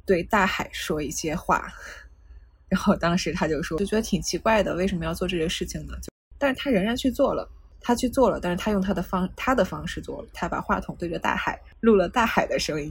[0.07, 1.71] 对大海说一些话。
[2.71, 5.93] 然后当时他就说，就觉得挺奇怪的，为什么要做这些事情呢？
[6.01, 6.09] 就
[6.39, 7.47] 但是他仍然去做了，
[7.87, 12.91] 他去做了，但是他用他的方他的方式做了，他把话筒对着大海，录了大海的声音。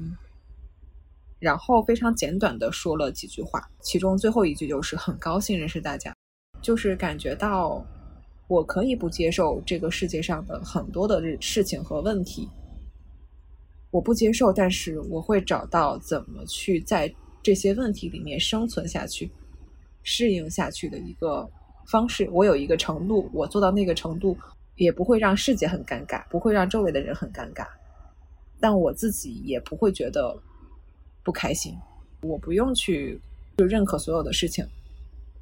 [1.40, 6.16] 然后非常简短的说了几句话，其中最后一句就是很高兴认识大家，
[6.62, 7.84] 就是感觉到
[8.48, 12.48] 我可以不接受这个世界上的很多的事情和问题，
[13.90, 19.30] 我不接受，但是我会找到怎么去在这些问题里面生存下去、
[20.04, 21.50] 适应下去的一个
[21.88, 22.30] 方式。
[22.32, 24.38] 我有一个程度，我做到那个程度，
[24.76, 27.68] 也不会让世界很尴尬，不会让周围的人很尴尬，
[28.60, 30.42] 但我自己也不会觉得。
[31.26, 31.74] 不开心，
[32.22, 33.18] 我不用去
[33.56, 34.66] 就认可所有的事情，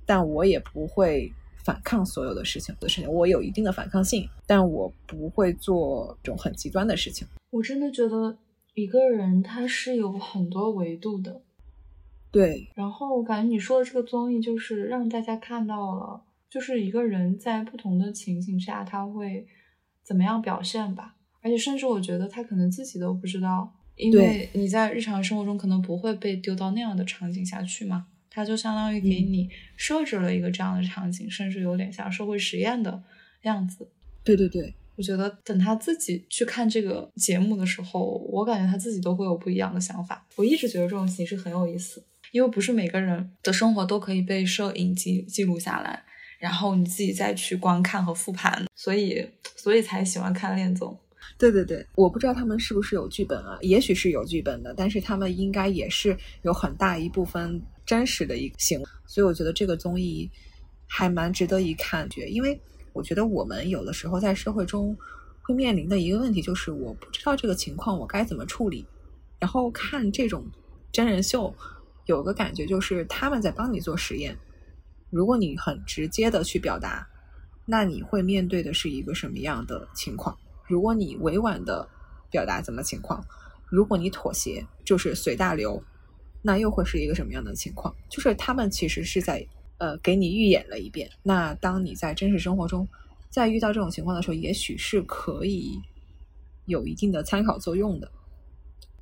[0.06, 1.34] 但我也不会
[1.66, 3.12] 反抗所有的事情的事情。
[3.12, 7.28] 我有一定的反抗性，但我不会做这种很极端的事情。
[7.50, 8.38] 我真的觉得
[8.76, 11.42] 一个人他是有很多维度的，
[12.30, 12.70] 对。
[12.76, 16.22] 然后我感觉你说的这个综艺就是让大家看到了，
[16.52, 19.48] 就是一个人在不同的情形下他会
[20.04, 21.16] 怎么样表现吧。
[21.42, 23.74] 而且甚至我觉得他可能自己都不知道。
[23.98, 33.04] 因为你在日常生活中可能不会被丢到那样的场景下去嘛，他就相当于给你设置了一个这样的场景，甚至有点像社会实验的
[33.44, 33.88] 样子。
[34.24, 40.26] 对对对，我觉得等他自己去看这个节目的时候，我感觉他自己都会有不一样的想法。
[40.36, 46.04] 我一直觉得这种形式很有意思，因为不是每个人的生活都可以被摄影记记录下来，
[46.42, 49.24] 然后你自己再去观看和复盘，所以
[49.56, 50.98] 所以才喜欢看恋综。
[51.38, 53.60] 对对对，我不知道他们是不是有剧本啊？
[53.62, 60.28] 也许是有剧本的，但是他们应该也是有很大一部分真实的一个行，所以我觉得这个综艺
[60.88, 62.10] 还蛮值得一看。
[62.10, 62.60] 觉，因为
[62.92, 64.98] 我觉得我们有的时候在社会中
[65.44, 68.84] 会面临的一个问题就是，我不知道这个情况我该怎么处理。
[69.40, 70.44] 然后看这种
[70.92, 71.54] 真人秀，
[72.08, 74.36] 有个感觉就是他们在帮你做实验。
[75.12, 77.08] 如果你很直接的去表达，
[77.66, 80.36] 那你会面对的是一个什么样的情况？
[80.68, 81.88] 如果你委婉的
[82.32, 83.24] 表达怎么情况，
[83.70, 85.84] 如果你妥协就是随大流，
[86.42, 87.94] 那又会是一个什么样的情况？
[88.10, 89.46] 就是他们其实是在
[89.78, 91.10] 呃给你预演了一遍。
[91.22, 92.88] 那当你在真实生活中
[93.30, 95.78] 在遇到这种情况的时候，也许是可以
[96.66, 98.12] 有一定的参考作用的。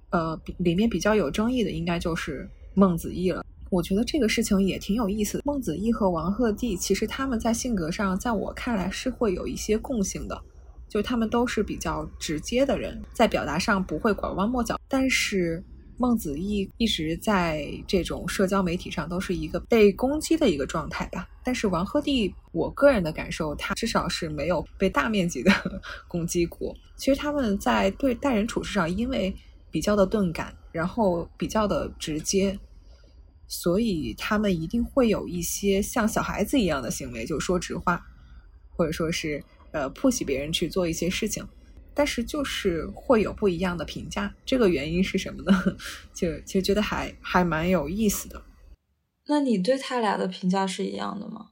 [0.09, 3.45] 呃，里面比较有争议的应该就是孟子义了。
[3.69, 5.43] 我觉得这个事情也挺有意思的。
[5.45, 10.41] 孟子义和王鹤棣其实他们在性格上，在我看来是会有一些共性的。
[10.87, 14.75] 就他们都是比较直接的人，在表达上不会拐弯抹角。
[14.87, 15.63] 但是
[15.97, 21.29] 孟子义一直在这种社交媒体上都是一个被攻击的一个状态吧。
[21.43, 25.51] 但是王鹤棣，我个人的感受，他至少是没有被大面积的
[26.09, 26.75] 攻击过。
[26.95, 29.31] 其实他们在对待人处事上，因为
[29.69, 32.57] 比较的钝感，然后比较的直接，
[33.49, 38.01] 所以他们一定会有一些像小孩子一样的行为，就说直话，
[38.69, 39.43] 或者说是。
[39.71, 41.47] 呃，迫使别人去做一些事情，
[41.93, 44.33] 但是就是会有不一样的评价。
[44.43, 45.63] 这个原因是什么呢？
[46.11, 48.41] 就其实觉得还还蛮有意思的。
[49.27, 51.51] 那你对他俩的评价是一样的吗？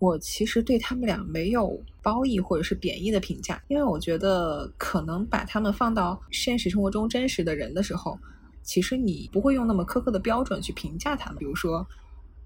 [0.00, 8.18] 我其实对他们俩没有褒义或者是贬义的评价，因为我觉得可能把他们放到现实生活中真实的人的时候，
[8.62, 11.38] 其实你不会用那么苛刻的标准去评价他们。
[11.38, 11.86] 比如说，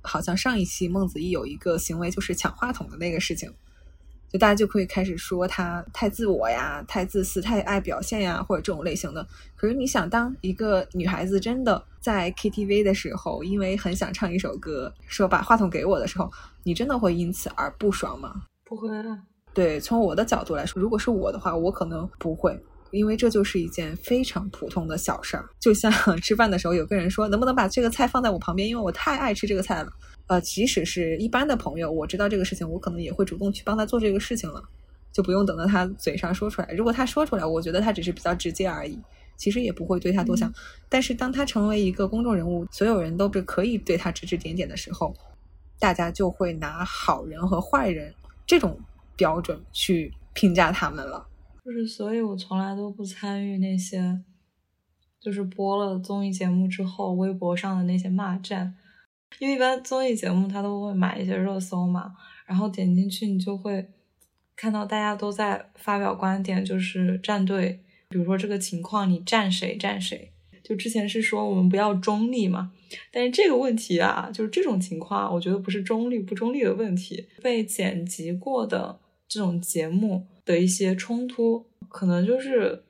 [0.03, 3.53] 好像上一期孟子义有一个行为，就是抢话筒的那个事情。
[4.29, 9.25] 就大家就可以开始说他太自我呀，太自私，太爱表现呀，或者这种类型的。
[9.55, 16.29] 可是你想，当一个女孩子真的在 KTV 的时候，因为很想唱一首歌，说把话筒给我的时候，
[16.65, 18.43] 你真的会因此而不爽吗？
[18.65, 18.89] 不会。
[19.55, 22.61] 对，从我的角度来说，如果是我的话，我可能不会，
[22.97, 25.49] 因为这就是一件非常普通的小事儿。
[25.61, 25.93] 就像
[26.23, 29.93] 吃饭的时候，有个人说能不能把这个菜放在我旁边，因为我太爱吃这个菜了。
[30.29, 34.63] 呃，即使是一般的朋友，我知道这个事情，我可能也会主动去帮他做这个事情了，
[35.13, 36.69] 就不用等到他嘴上说出来。
[36.73, 38.99] 如果他说出来，我觉得他只是比较直接而已。
[39.37, 40.51] 其实也不会对他多想，
[40.89, 45.15] 但是当他成为一个公众人物，所有人都是可以对他指指点点的时候，
[45.79, 48.15] 大家就会拿好人和坏人
[48.47, 48.81] 这种
[49.15, 51.27] 标准去评价他们了。
[51.67, 54.21] 就是，所以我从来都不参与那些，
[55.21, 58.73] 就是播了综艺节目之后，微博上的那些骂战，
[59.41, 62.15] 因为一般综艺节目它都会买一些热搜嘛，
[62.47, 63.85] 然后点进去你就会
[64.55, 67.83] 看到大家都在发表观点，就是站队。
[68.09, 70.31] 比如说这个情况，你站谁站谁？
[70.63, 72.71] 就之前是说我们不要中立嘛，
[73.11, 82.83] 但是这个问题啊，就是这种情况，我觉得不是中立不中立的问题，被剪辑过的这种节目的一些冲突，可能就是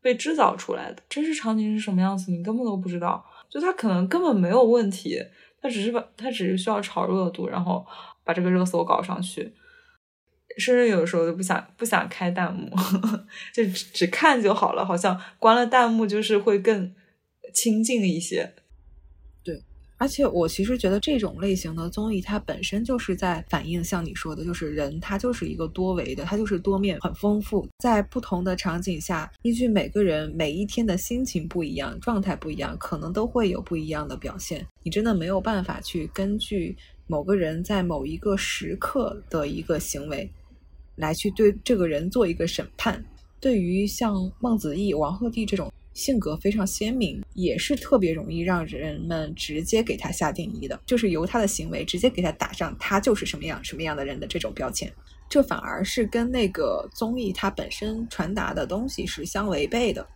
[0.00, 1.00] 被制造出来的。
[1.08, 3.24] 真实场景是什么样子，你根本都不知道。
[3.48, 5.22] 就他可能根本没有问题，
[5.62, 7.86] 他只是把他只是需要炒热度，然后
[8.24, 9.52] 把这个热搜搞上去。
[10.56, 12.70] 甚至有的时候都不想不想开弹幕，
[13.52, 14.84] 就只只看就好了。
[14.84, 16.92] 好像关了弹幕就是会更
[17.52, 18.54] 亲近一些。
[19.96, 34.66] 而且我其实觉得这种类型的综艺，它本身就是在反映像你说的，就是人他就是一个多维的，他就是多面很丰富，在不同的场景下，依据每个人每一天的心情不一样，状态不一样，可能都会有不一样的表现。
[34.82, 36.76] 你真的没有办法去根据
[37.06, 40.30] 某个人在某一个时刻的一个行为。
[40.96, 43.04] 来去对这个人做一个审判。
[43.40, 54.92] 对于像孟子义、王鹤棣这种性格非常鲜明，也是特别容易让人们直接给他下定义的，就是由他的行为直接给他打上他就是什么样什么样的人的这种标签。
[55.28, 60.06] 这反而是跟那个综艺它本身传达的东西是相违背的。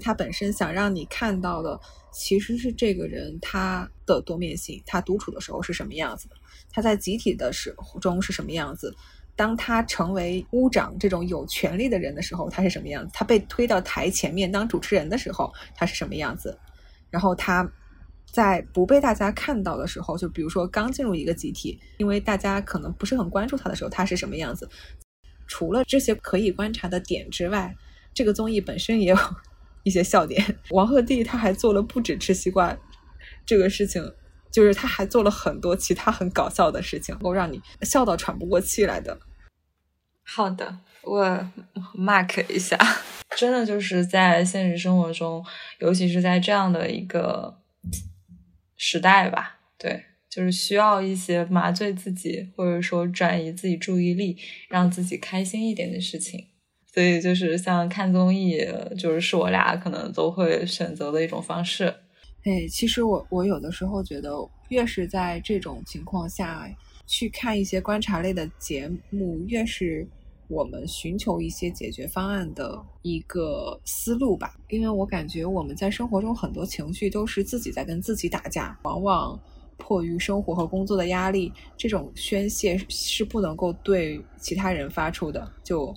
[0.00, 1.80] 他本身想让你看到的
[2.12, 6.36] 其实是这个人他的多面性，他独处的时候是什么样子的，
[6.70, 8.94] 他在集体的时中是什么样子。
[9.38, 13.10] 当他成为屋长这种有权利的人的时候，他是什么样子？
[13.14, 16.58] 他被推到台前面当主持人的时候，他是什么样子？
[17.08, 17.70] 然后他
[18.32, 24.68] 在不被大家看到的时候，就比如说刚进入一个集体，因为大家可能不是很关注他的时候，他是什么样子？
[25.46, 27.72] 除了这些可以观察的点之外，
[28.12, 29.16] 这个综艺本身也有
[29.84, 30.58] 一些笑点。
[30.70, 32.76] 王鹤棣他还做了不止吃西瓜
[33.46, 34.12] 这个事情。
[34.50, 39.16] 就是他还做了很多其他很搞笑的事情，能够让你笑到喘不过气来的。
[40.30, 41.50] 好的，我
[41.96, 42.76] mark 一下，
[43.36, 45.42] 真的就是在现实生活中，
[45.80, 47.58] 尤其是在这样的一个
[48.76, 54.36] 时代吧，对，就是需要一些麻醉自己，或者说转移自己注意力，
[54.68, 56.48] 让自己开心一点的事情。
[56.92, 58.58] 所以就是像看综艺，
[58.98, 61.86] 就是是我俩可能都会选择的一种方式。
[62.44, 64.30] 哎，其实我我有的时候觉得，
[64.68, 66.68] 越是在这种情况下
[67.06, 70.06] 去看一些观察类的节目，越是
[70.48, 74.54] 我们寻求一些解决方案的一个思路吧。
[74.68, 79.38] 因为我感觉我们在生活中很多情绪都是自己在跟自己打架，往往
[79.76, 85.50] 迫于生活和工作的压力，这种宣泄是不能够对其他人发出的。
[85.62, 85.94] 就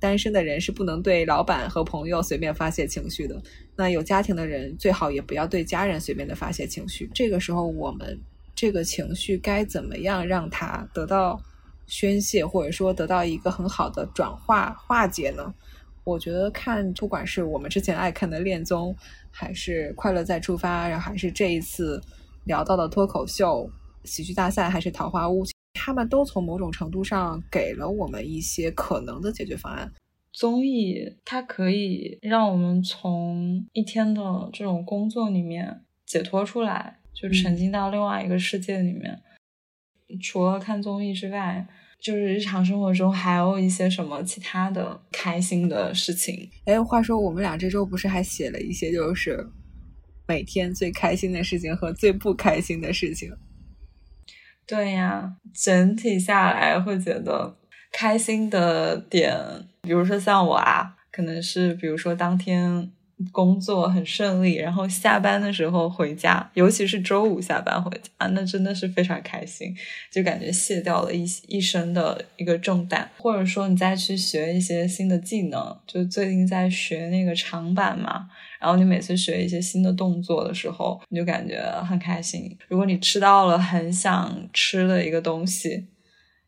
[0.00, 3.40] 单身的人是不能对老板和朋友随便发泄情绪的。
[3.76, 7.10] 那有家庭的人最好也不要对家人随便的发泄情绪。
[7.14, 8.20] 这个时候，我们
[8.54, 11.40] 这个情绪该怎么样让它得到
[11.86, 15.54] 宣泄，或者说得到一个很好的转化化解呢？
[16.04, 18.94] 我觉得看，不管是我们之前爱看的恋综，
[19.30, 22.00] 还是快乐再出发，然后还是这一次
[22.44, 23.70] 聊到的脱口秀、
[24.04, 25.44] 喜剧大赛，还是桃花坞。
[25.72, 29.92] 他们都从某种程度上给了我们一些可能的解决方案。
[30.32, 34.22] 综艺它可以让我们从一天的
[34.52, 39.22] 这种工作里面解脱出来，就沉浸到另外一个世界里面。
[40.18, 41.66] 除了看综艺之外，
[42.00, 46.50] 就是日常生活中还有一些什么其他的开心的事情。
[46.66, 49.46] 哎，话说我们俩这周不是还写了一些，就是
[50.28, 53.32] 每天最开心的事情和最不开心的事情。
[54.66, 57.56] 对呀，整体下来会觉得
[57.92, 59.38] 开心的点，
[59.82, 62.90] 比如说像我啊，可能是比如说当天
[63.30, 69.74] 工作很顺利，然后下班的时候回家，尤其是周五下班回家，那真的是非常开心，
[70.10, 73.08] 就感觉卸掉了一一身的一个重担。
[73.18, 78.28] 或者说你再去学一些新的技能，就最近在学那个长板嘛。
[78.60, 82.56] 然后你每次学一些新的动作的时候，你就感觉很开心。
[82.68, 85.86] 如果你吃到了很想吃的一个东西，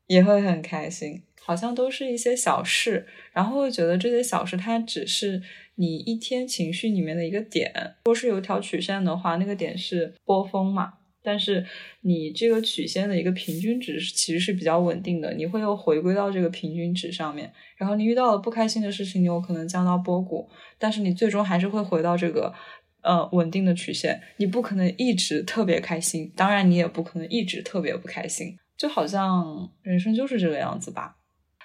[0.07, 1.23] 也会很开心。
[1.43, 5.41] 好像都是一些小事，然后会觉得这些小事它只是
[5.77, 7.73] 你一天情绪里面的一个点。
[8.05, 10.95] 如果是有条曲线的话，那个点是波峰嘛。
[11.23, 11.67] 但是
[12.03, 17.53] 你这个曲线的一个平均值其实是比较稳定的，你会又回归到这个平均值上面。
[17.77, 20.49] 然后你遇到了不开心的事情，你有可能降到波谷，
[20.79, 22.55] 但是你最终还是会回到这个
[23.03, 24.23] 呃稳定的曲线。
[24.37, 28.57] 你不可能一直特别开心，当然你也不可能一直特别不开心。
[28.79, 31.17] 就好像人生就是这个样子吧。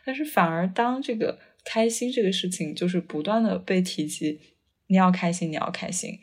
[0.04, 4.40] 但是反而当这个开心这个事情就是不断的被提及，
[4.88, 6.20] 你要开心，你要开心，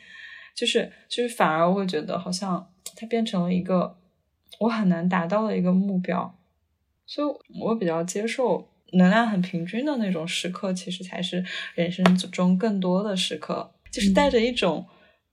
[0.57, 2.71] 就是就是反而我会觉得好像。
[2.97, 3.97] 它变成了一个
[4.59, 6.37] 我很难达到的一个目标，
[7.07, 7.29] 所以
[7.61, 11.45] 我比较接受能量很平均的那种时刻，其实才是
[11.77, 14.85] 人生中更多的时刻，就是带着一种，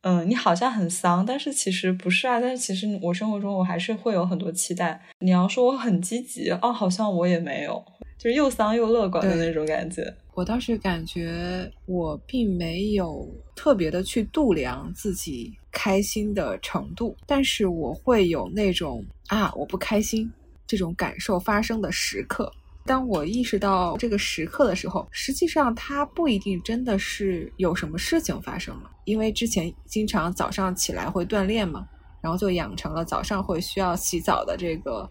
[0.02, 5.02] 嗯，你好像很丧，但是其实不是啊，但是其实我生活中我还是会有很多期待。
[5.22, 7.84] 你要说我很积极，哦，好像我也没有，
[8.26, 10.12] 就是又丧又乐观的那种感觉。
[10.34, 20.28] 我倒是感觉我并没有特别的去度量自己开心的程度，但是我会有那种啊我不开心
[20.66, 22.52] 这种感受发生的时刻。
[22.84, 31.88] 当我意识到这个时刻的时候，实际上它不一定真的是有什么事情发生了，因为之前经常早上起来会锻炼嘛，
[32.22, 35.08] 然后就养成了早上会需要洗澡的这个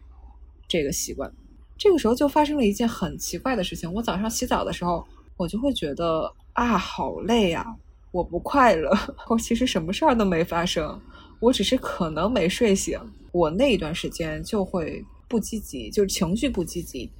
[0.66, 1.32] 这个习惯。
[1.76, 5.06] 这个时候就发生了一件很奇怪的事情，我早上洗澡的时候。
[5.36, 7.66] 我就会觉得啊，好累呀！
[8.12, 8.96] 我不快乐。
[9.28, 11.00] 我其实什么事儿都没发生，
[11.40, 12.96] 我只是可能没睡醒。
[13.32, 17.10] 我那一段时间就会不积极，就是情绪不积极，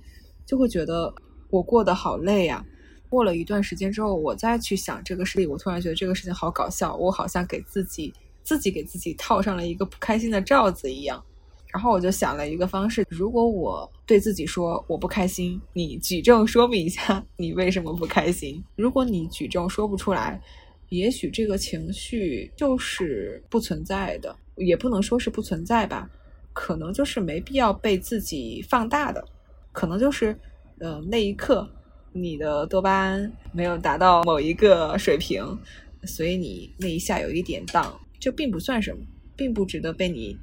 [0.47, 1.13] 就会觉得
[1.51, 2.65] 我过得好累呀。
[3.09, 6.95] 过了一段时间之后，我再去想这个事情，我突然觉得这个事情好搞笑。
[6.95, 11.21] 我好像给自己自己给自己套上了一个不开心的罩子一样。
[11.75, 18.63] 然后我就想了一个方式：如果我对自己说我不开心，你举证说明一下你为什么不开心。
[18.77, 20.41] 如果你举证说不出来，
[20.91, 26.09] 也许这个情绪就是不存在的，也不能说是不存在吧，
[26.53, 29.27] 可能就是没必要被自己放大的，
[29.73, 30.39] 可能就是，
[30.79, 31.69] 呃，那一刻
[32.13, 35.59] 你的多巴胺没有达到某一个水平，
[36.05, 39.03] 所以你那一下有一点荡，这并不算什么，
[39.35, 40.39] 并不值得被你。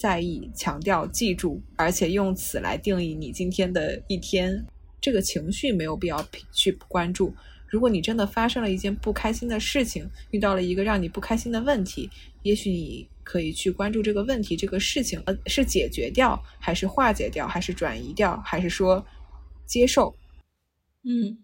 [0.00, 4.64] 在意、强调、记住，而且用此来定义你今天的一天，
[4.98, 7.34] 这个情绪没有必要去关注。
[7.68, 12.08] 如果你真的发生了一件不开心的事情，遇到了一个让你不开心的问题，
[12.44, 19.04] 也许你可以去关注这个问题、这个事情，呃，是解决掉，还是化解掉，还是转移掉，还是说
[19.66, 20.16] 接受？
[21.04, 21.36] 嗯，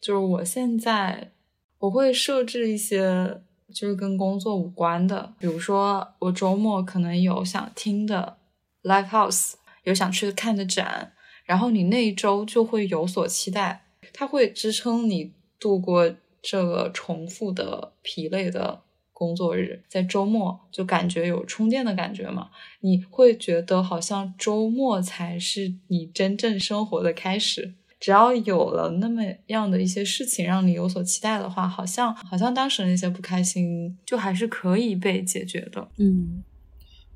[0.00, 1.30] 就是我现在
[1.78, 3.42] 我会设置一些。
[3.72, 8.36] 就是跟工作无关的，比如说我周末可能有想听的
[8.82, 9.54] live house，
[9.84, 11.12] 有想去看的展，
[11.44, 22.50] 然后你那一周就会有所期待，它会支撑你度过这个重复的疲累的工作日，在周末就感觉有充电的感觉嘛，
[22.80, 27.74] 你会觉得好像周末才是你真正生活的开始。
[28.04, 35.88] 只要有了那么样的一些事情让你有所期待的话，好像好像当时那些不开心就还是可以被解决的。
[35.96, 36.44] 嗯，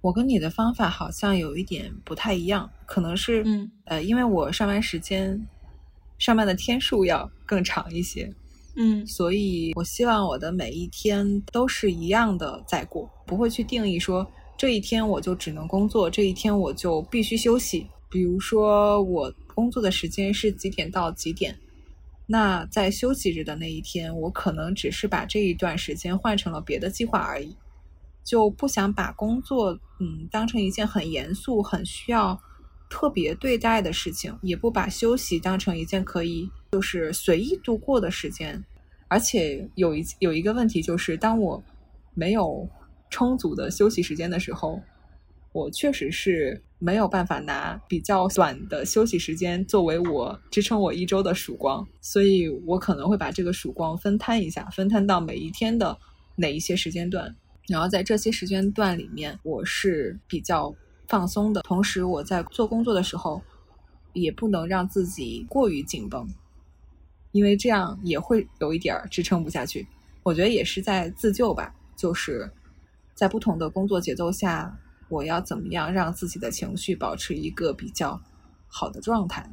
[0.00, 5.46] 我跟你的方法好像有一点不太一样，可能是嗯呃，因为我上班时间
[6.16, 8.32] 上班的天数要更长一些，
[8.76, 14.26] 嗯，所以我希望我的每一天都是一样的在过，不会去定义说
[14.56, 17.86] 这一天我就只能工作，这一天我就必须休息。
[18.08, 19.34] 比如说我。
[19.58, 21.58] 工作的时间是几点到几点？
[22.26, 27.56] 那在休息日的那一天，我可能只是把这一段时间换成了别的计划而已，
[28.22, 32.40] 就不想把工作嗯当成一件很严肃、很需要
[32.88, 38.64] 特别对待的事情，也不把休息当成一件可以就是随意度过的时间。
[39.08, 41.60] 而且有一有一个问题就是，当我
[42.14, 42.68] 没有
[43.10, 44.80] 充足的休息时间的时候。
[45.50, 55.98] 我确实是没有办法拿比较短的休息时间作为我支撑我一周的曙光，所以我可能会把这个曙光分摊一下，分摊到每一天的
[56.36, 57.34] 哪一些时间段，
[57.66, 60.72] 然后在这些时间段里面，我是比较
[61.08, 61.62] 放松的。
[61.62, 63.42] 同时，我在做工作的时候，
[64.12, 66.28] 也不能让自己过于紧绷，
[67.32, 69.84] 因为这样也会有一点儿支撑不下去。
[70.22, 72.48] 我觉得也是在自救吧，就是
[73.14, 74.78] 在不同的工作节奏下。
[75.08, 78.20] 我要怎么样让自己的情绪保持一个比较
[78.66, 79.48] 好的状态？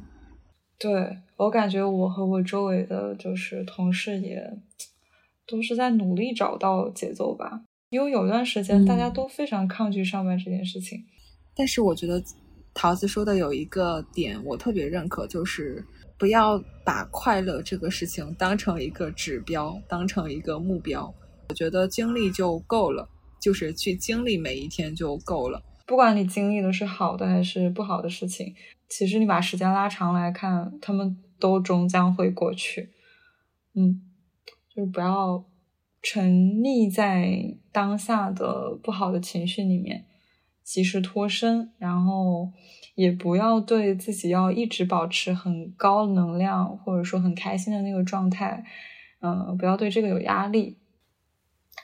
[0.78, 4.58] 对我感觉，我和我周围的就是同事也
[5.46, 7.62] 都是在努力找到节奏吧。
[7.88, 10.98] 因为有段时间大家都非常抗拒上班这件事情。
[11.54, 12.22] 但是我觉得
[12.74, 15.82] 桃子说的有一个点我特别认可，就是
[16.18, 21.10] 不要把快乐这个事情当成一个指标，当成一个目标。
[21.48, 23.08] 我觉得经历就够了，
[23.46, 25.62] 就是去经历每一天就够了。
[25.86, 28.52] 不管你经历的是好的还是不好的事情，
[28.88, 32.90] 其实你把时间拉长来看，他们都终将会过去。
[33.74, 34.02] 嗯，
[34.74, 35.44] 就是不要
[36.02, 40.04] 沉溺在当下的不好的情绪里面，
[40.64, 42.50] 及时脱身，然后
[42.96, 48.64] 也不要对自己要一直保持很高能量或者说很开心的那个状态，
[49.20, 50.78] 嗯，不要对这个有压力。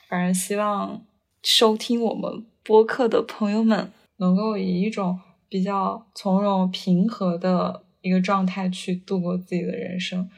[0.09, 1.05] 反正希望
[1.43, 2.45] 收听我们。
[2.63, 5.19] 播客的朋友们能够以一种
[5.49, 10.29] 比较从容、平和的一个状态去度过自己的人生。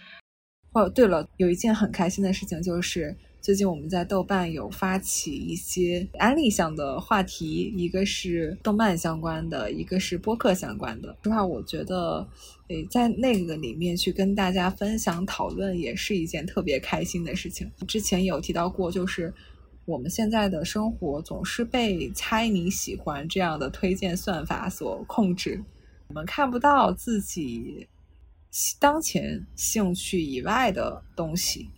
[0.73, 11.15] 哦，对了，有一件很开心的事情，就是最近我们在豆瓣有发起一些安利向的话题，一个是动漫相关的，一个是播客相关的。
[11.23, 12.27] 实话，我觉得，
[12.69, 17.71] 诶，在那个里面去跟大家分享讨论，也是一件特别开心的事情。
[17.87, 19.31] 之前有提到过，就是。
[19.85, 25.63] 我们现在的生活总是被猜你喜欢这样的推荐算法所控制，
[26.07, 27.87] 我们看不到自己
[28.79, 31.69] 当前兴趣以外的东西。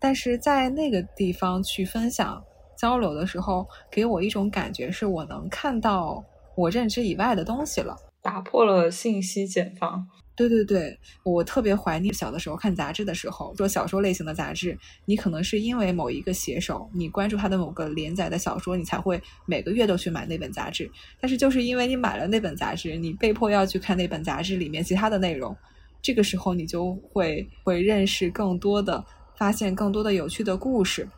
[0.00, 2.42] 但是在那个地方去分享
[2.76, 6.24] 交流的时候，给我一种感觉，是我能看到
[6.56, 10.08] 我认知以外的东西了，打破了信息茧房。
[10.36, 20.90] 对对对，我特别怀念小的时候看杂志的时候，做小说类型的杂志，你可能是因为某一个写手，你关注他的某个连载的小说，你才会每个月都去买那本杂志。
[21.20, 25.56] 但是就是因为你买了那本杂志，你被迫要去看那本杂志里面其他的内容，
[26.02, 29.04] 这个时候你就会会认识更多的，
[29.36, 31.08] 发现更多的有趣的故事。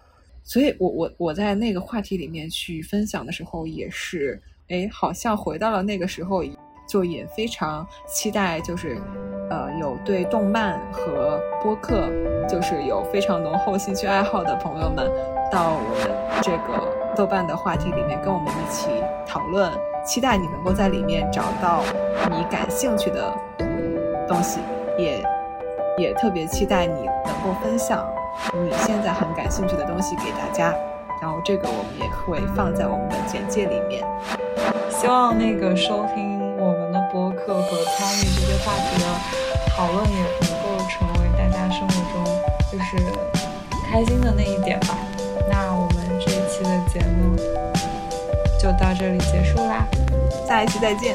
[0.44, 4.38] 所以我我我在那个话题里面去分享的时候，也是，
[4.68, 6.44] 哎，好像回到了那个时候。
[6.86, 9.00] 就也非常期待，就是
[9.50, 12.08] 呃，有对动漫和播客，
[12.48, 15.10] 就是有非常浓厚兴趣爱好的朋友们，
[15.50, 18.88] 到我们这个豆瓣的话题里面跟我们一起
[19.26, 19.70] 讨论。
[20.04, 21.82] 期待你能够在里面找到
[22.30, 23.34] 你感兴趣的
[24.28, 24.60] 东西，
[24.96, 25.20] 也
[25.98, 28.06] 也特别期待你能够分享
[28.54, 30.72] 你现在很感兴趣的东西给大家。
[31.20, 34.06] 然后这个我们也会放在我们的简介里面。
[34.88, 36.35] 希望那个收听。
[37.46, 39.06] 各个参与这些话题的
[39.76, 42.14] 讨论，也能够成为大家生活中
[42.72, 42.96] 就是
[43.88, 44.98] 开心的那一点吧。
[45.48, 47.36] 那我们这一期的节目
[48.58, 49.86] 就到这里结束啦，
[50.48, 51.14] 下一期再见。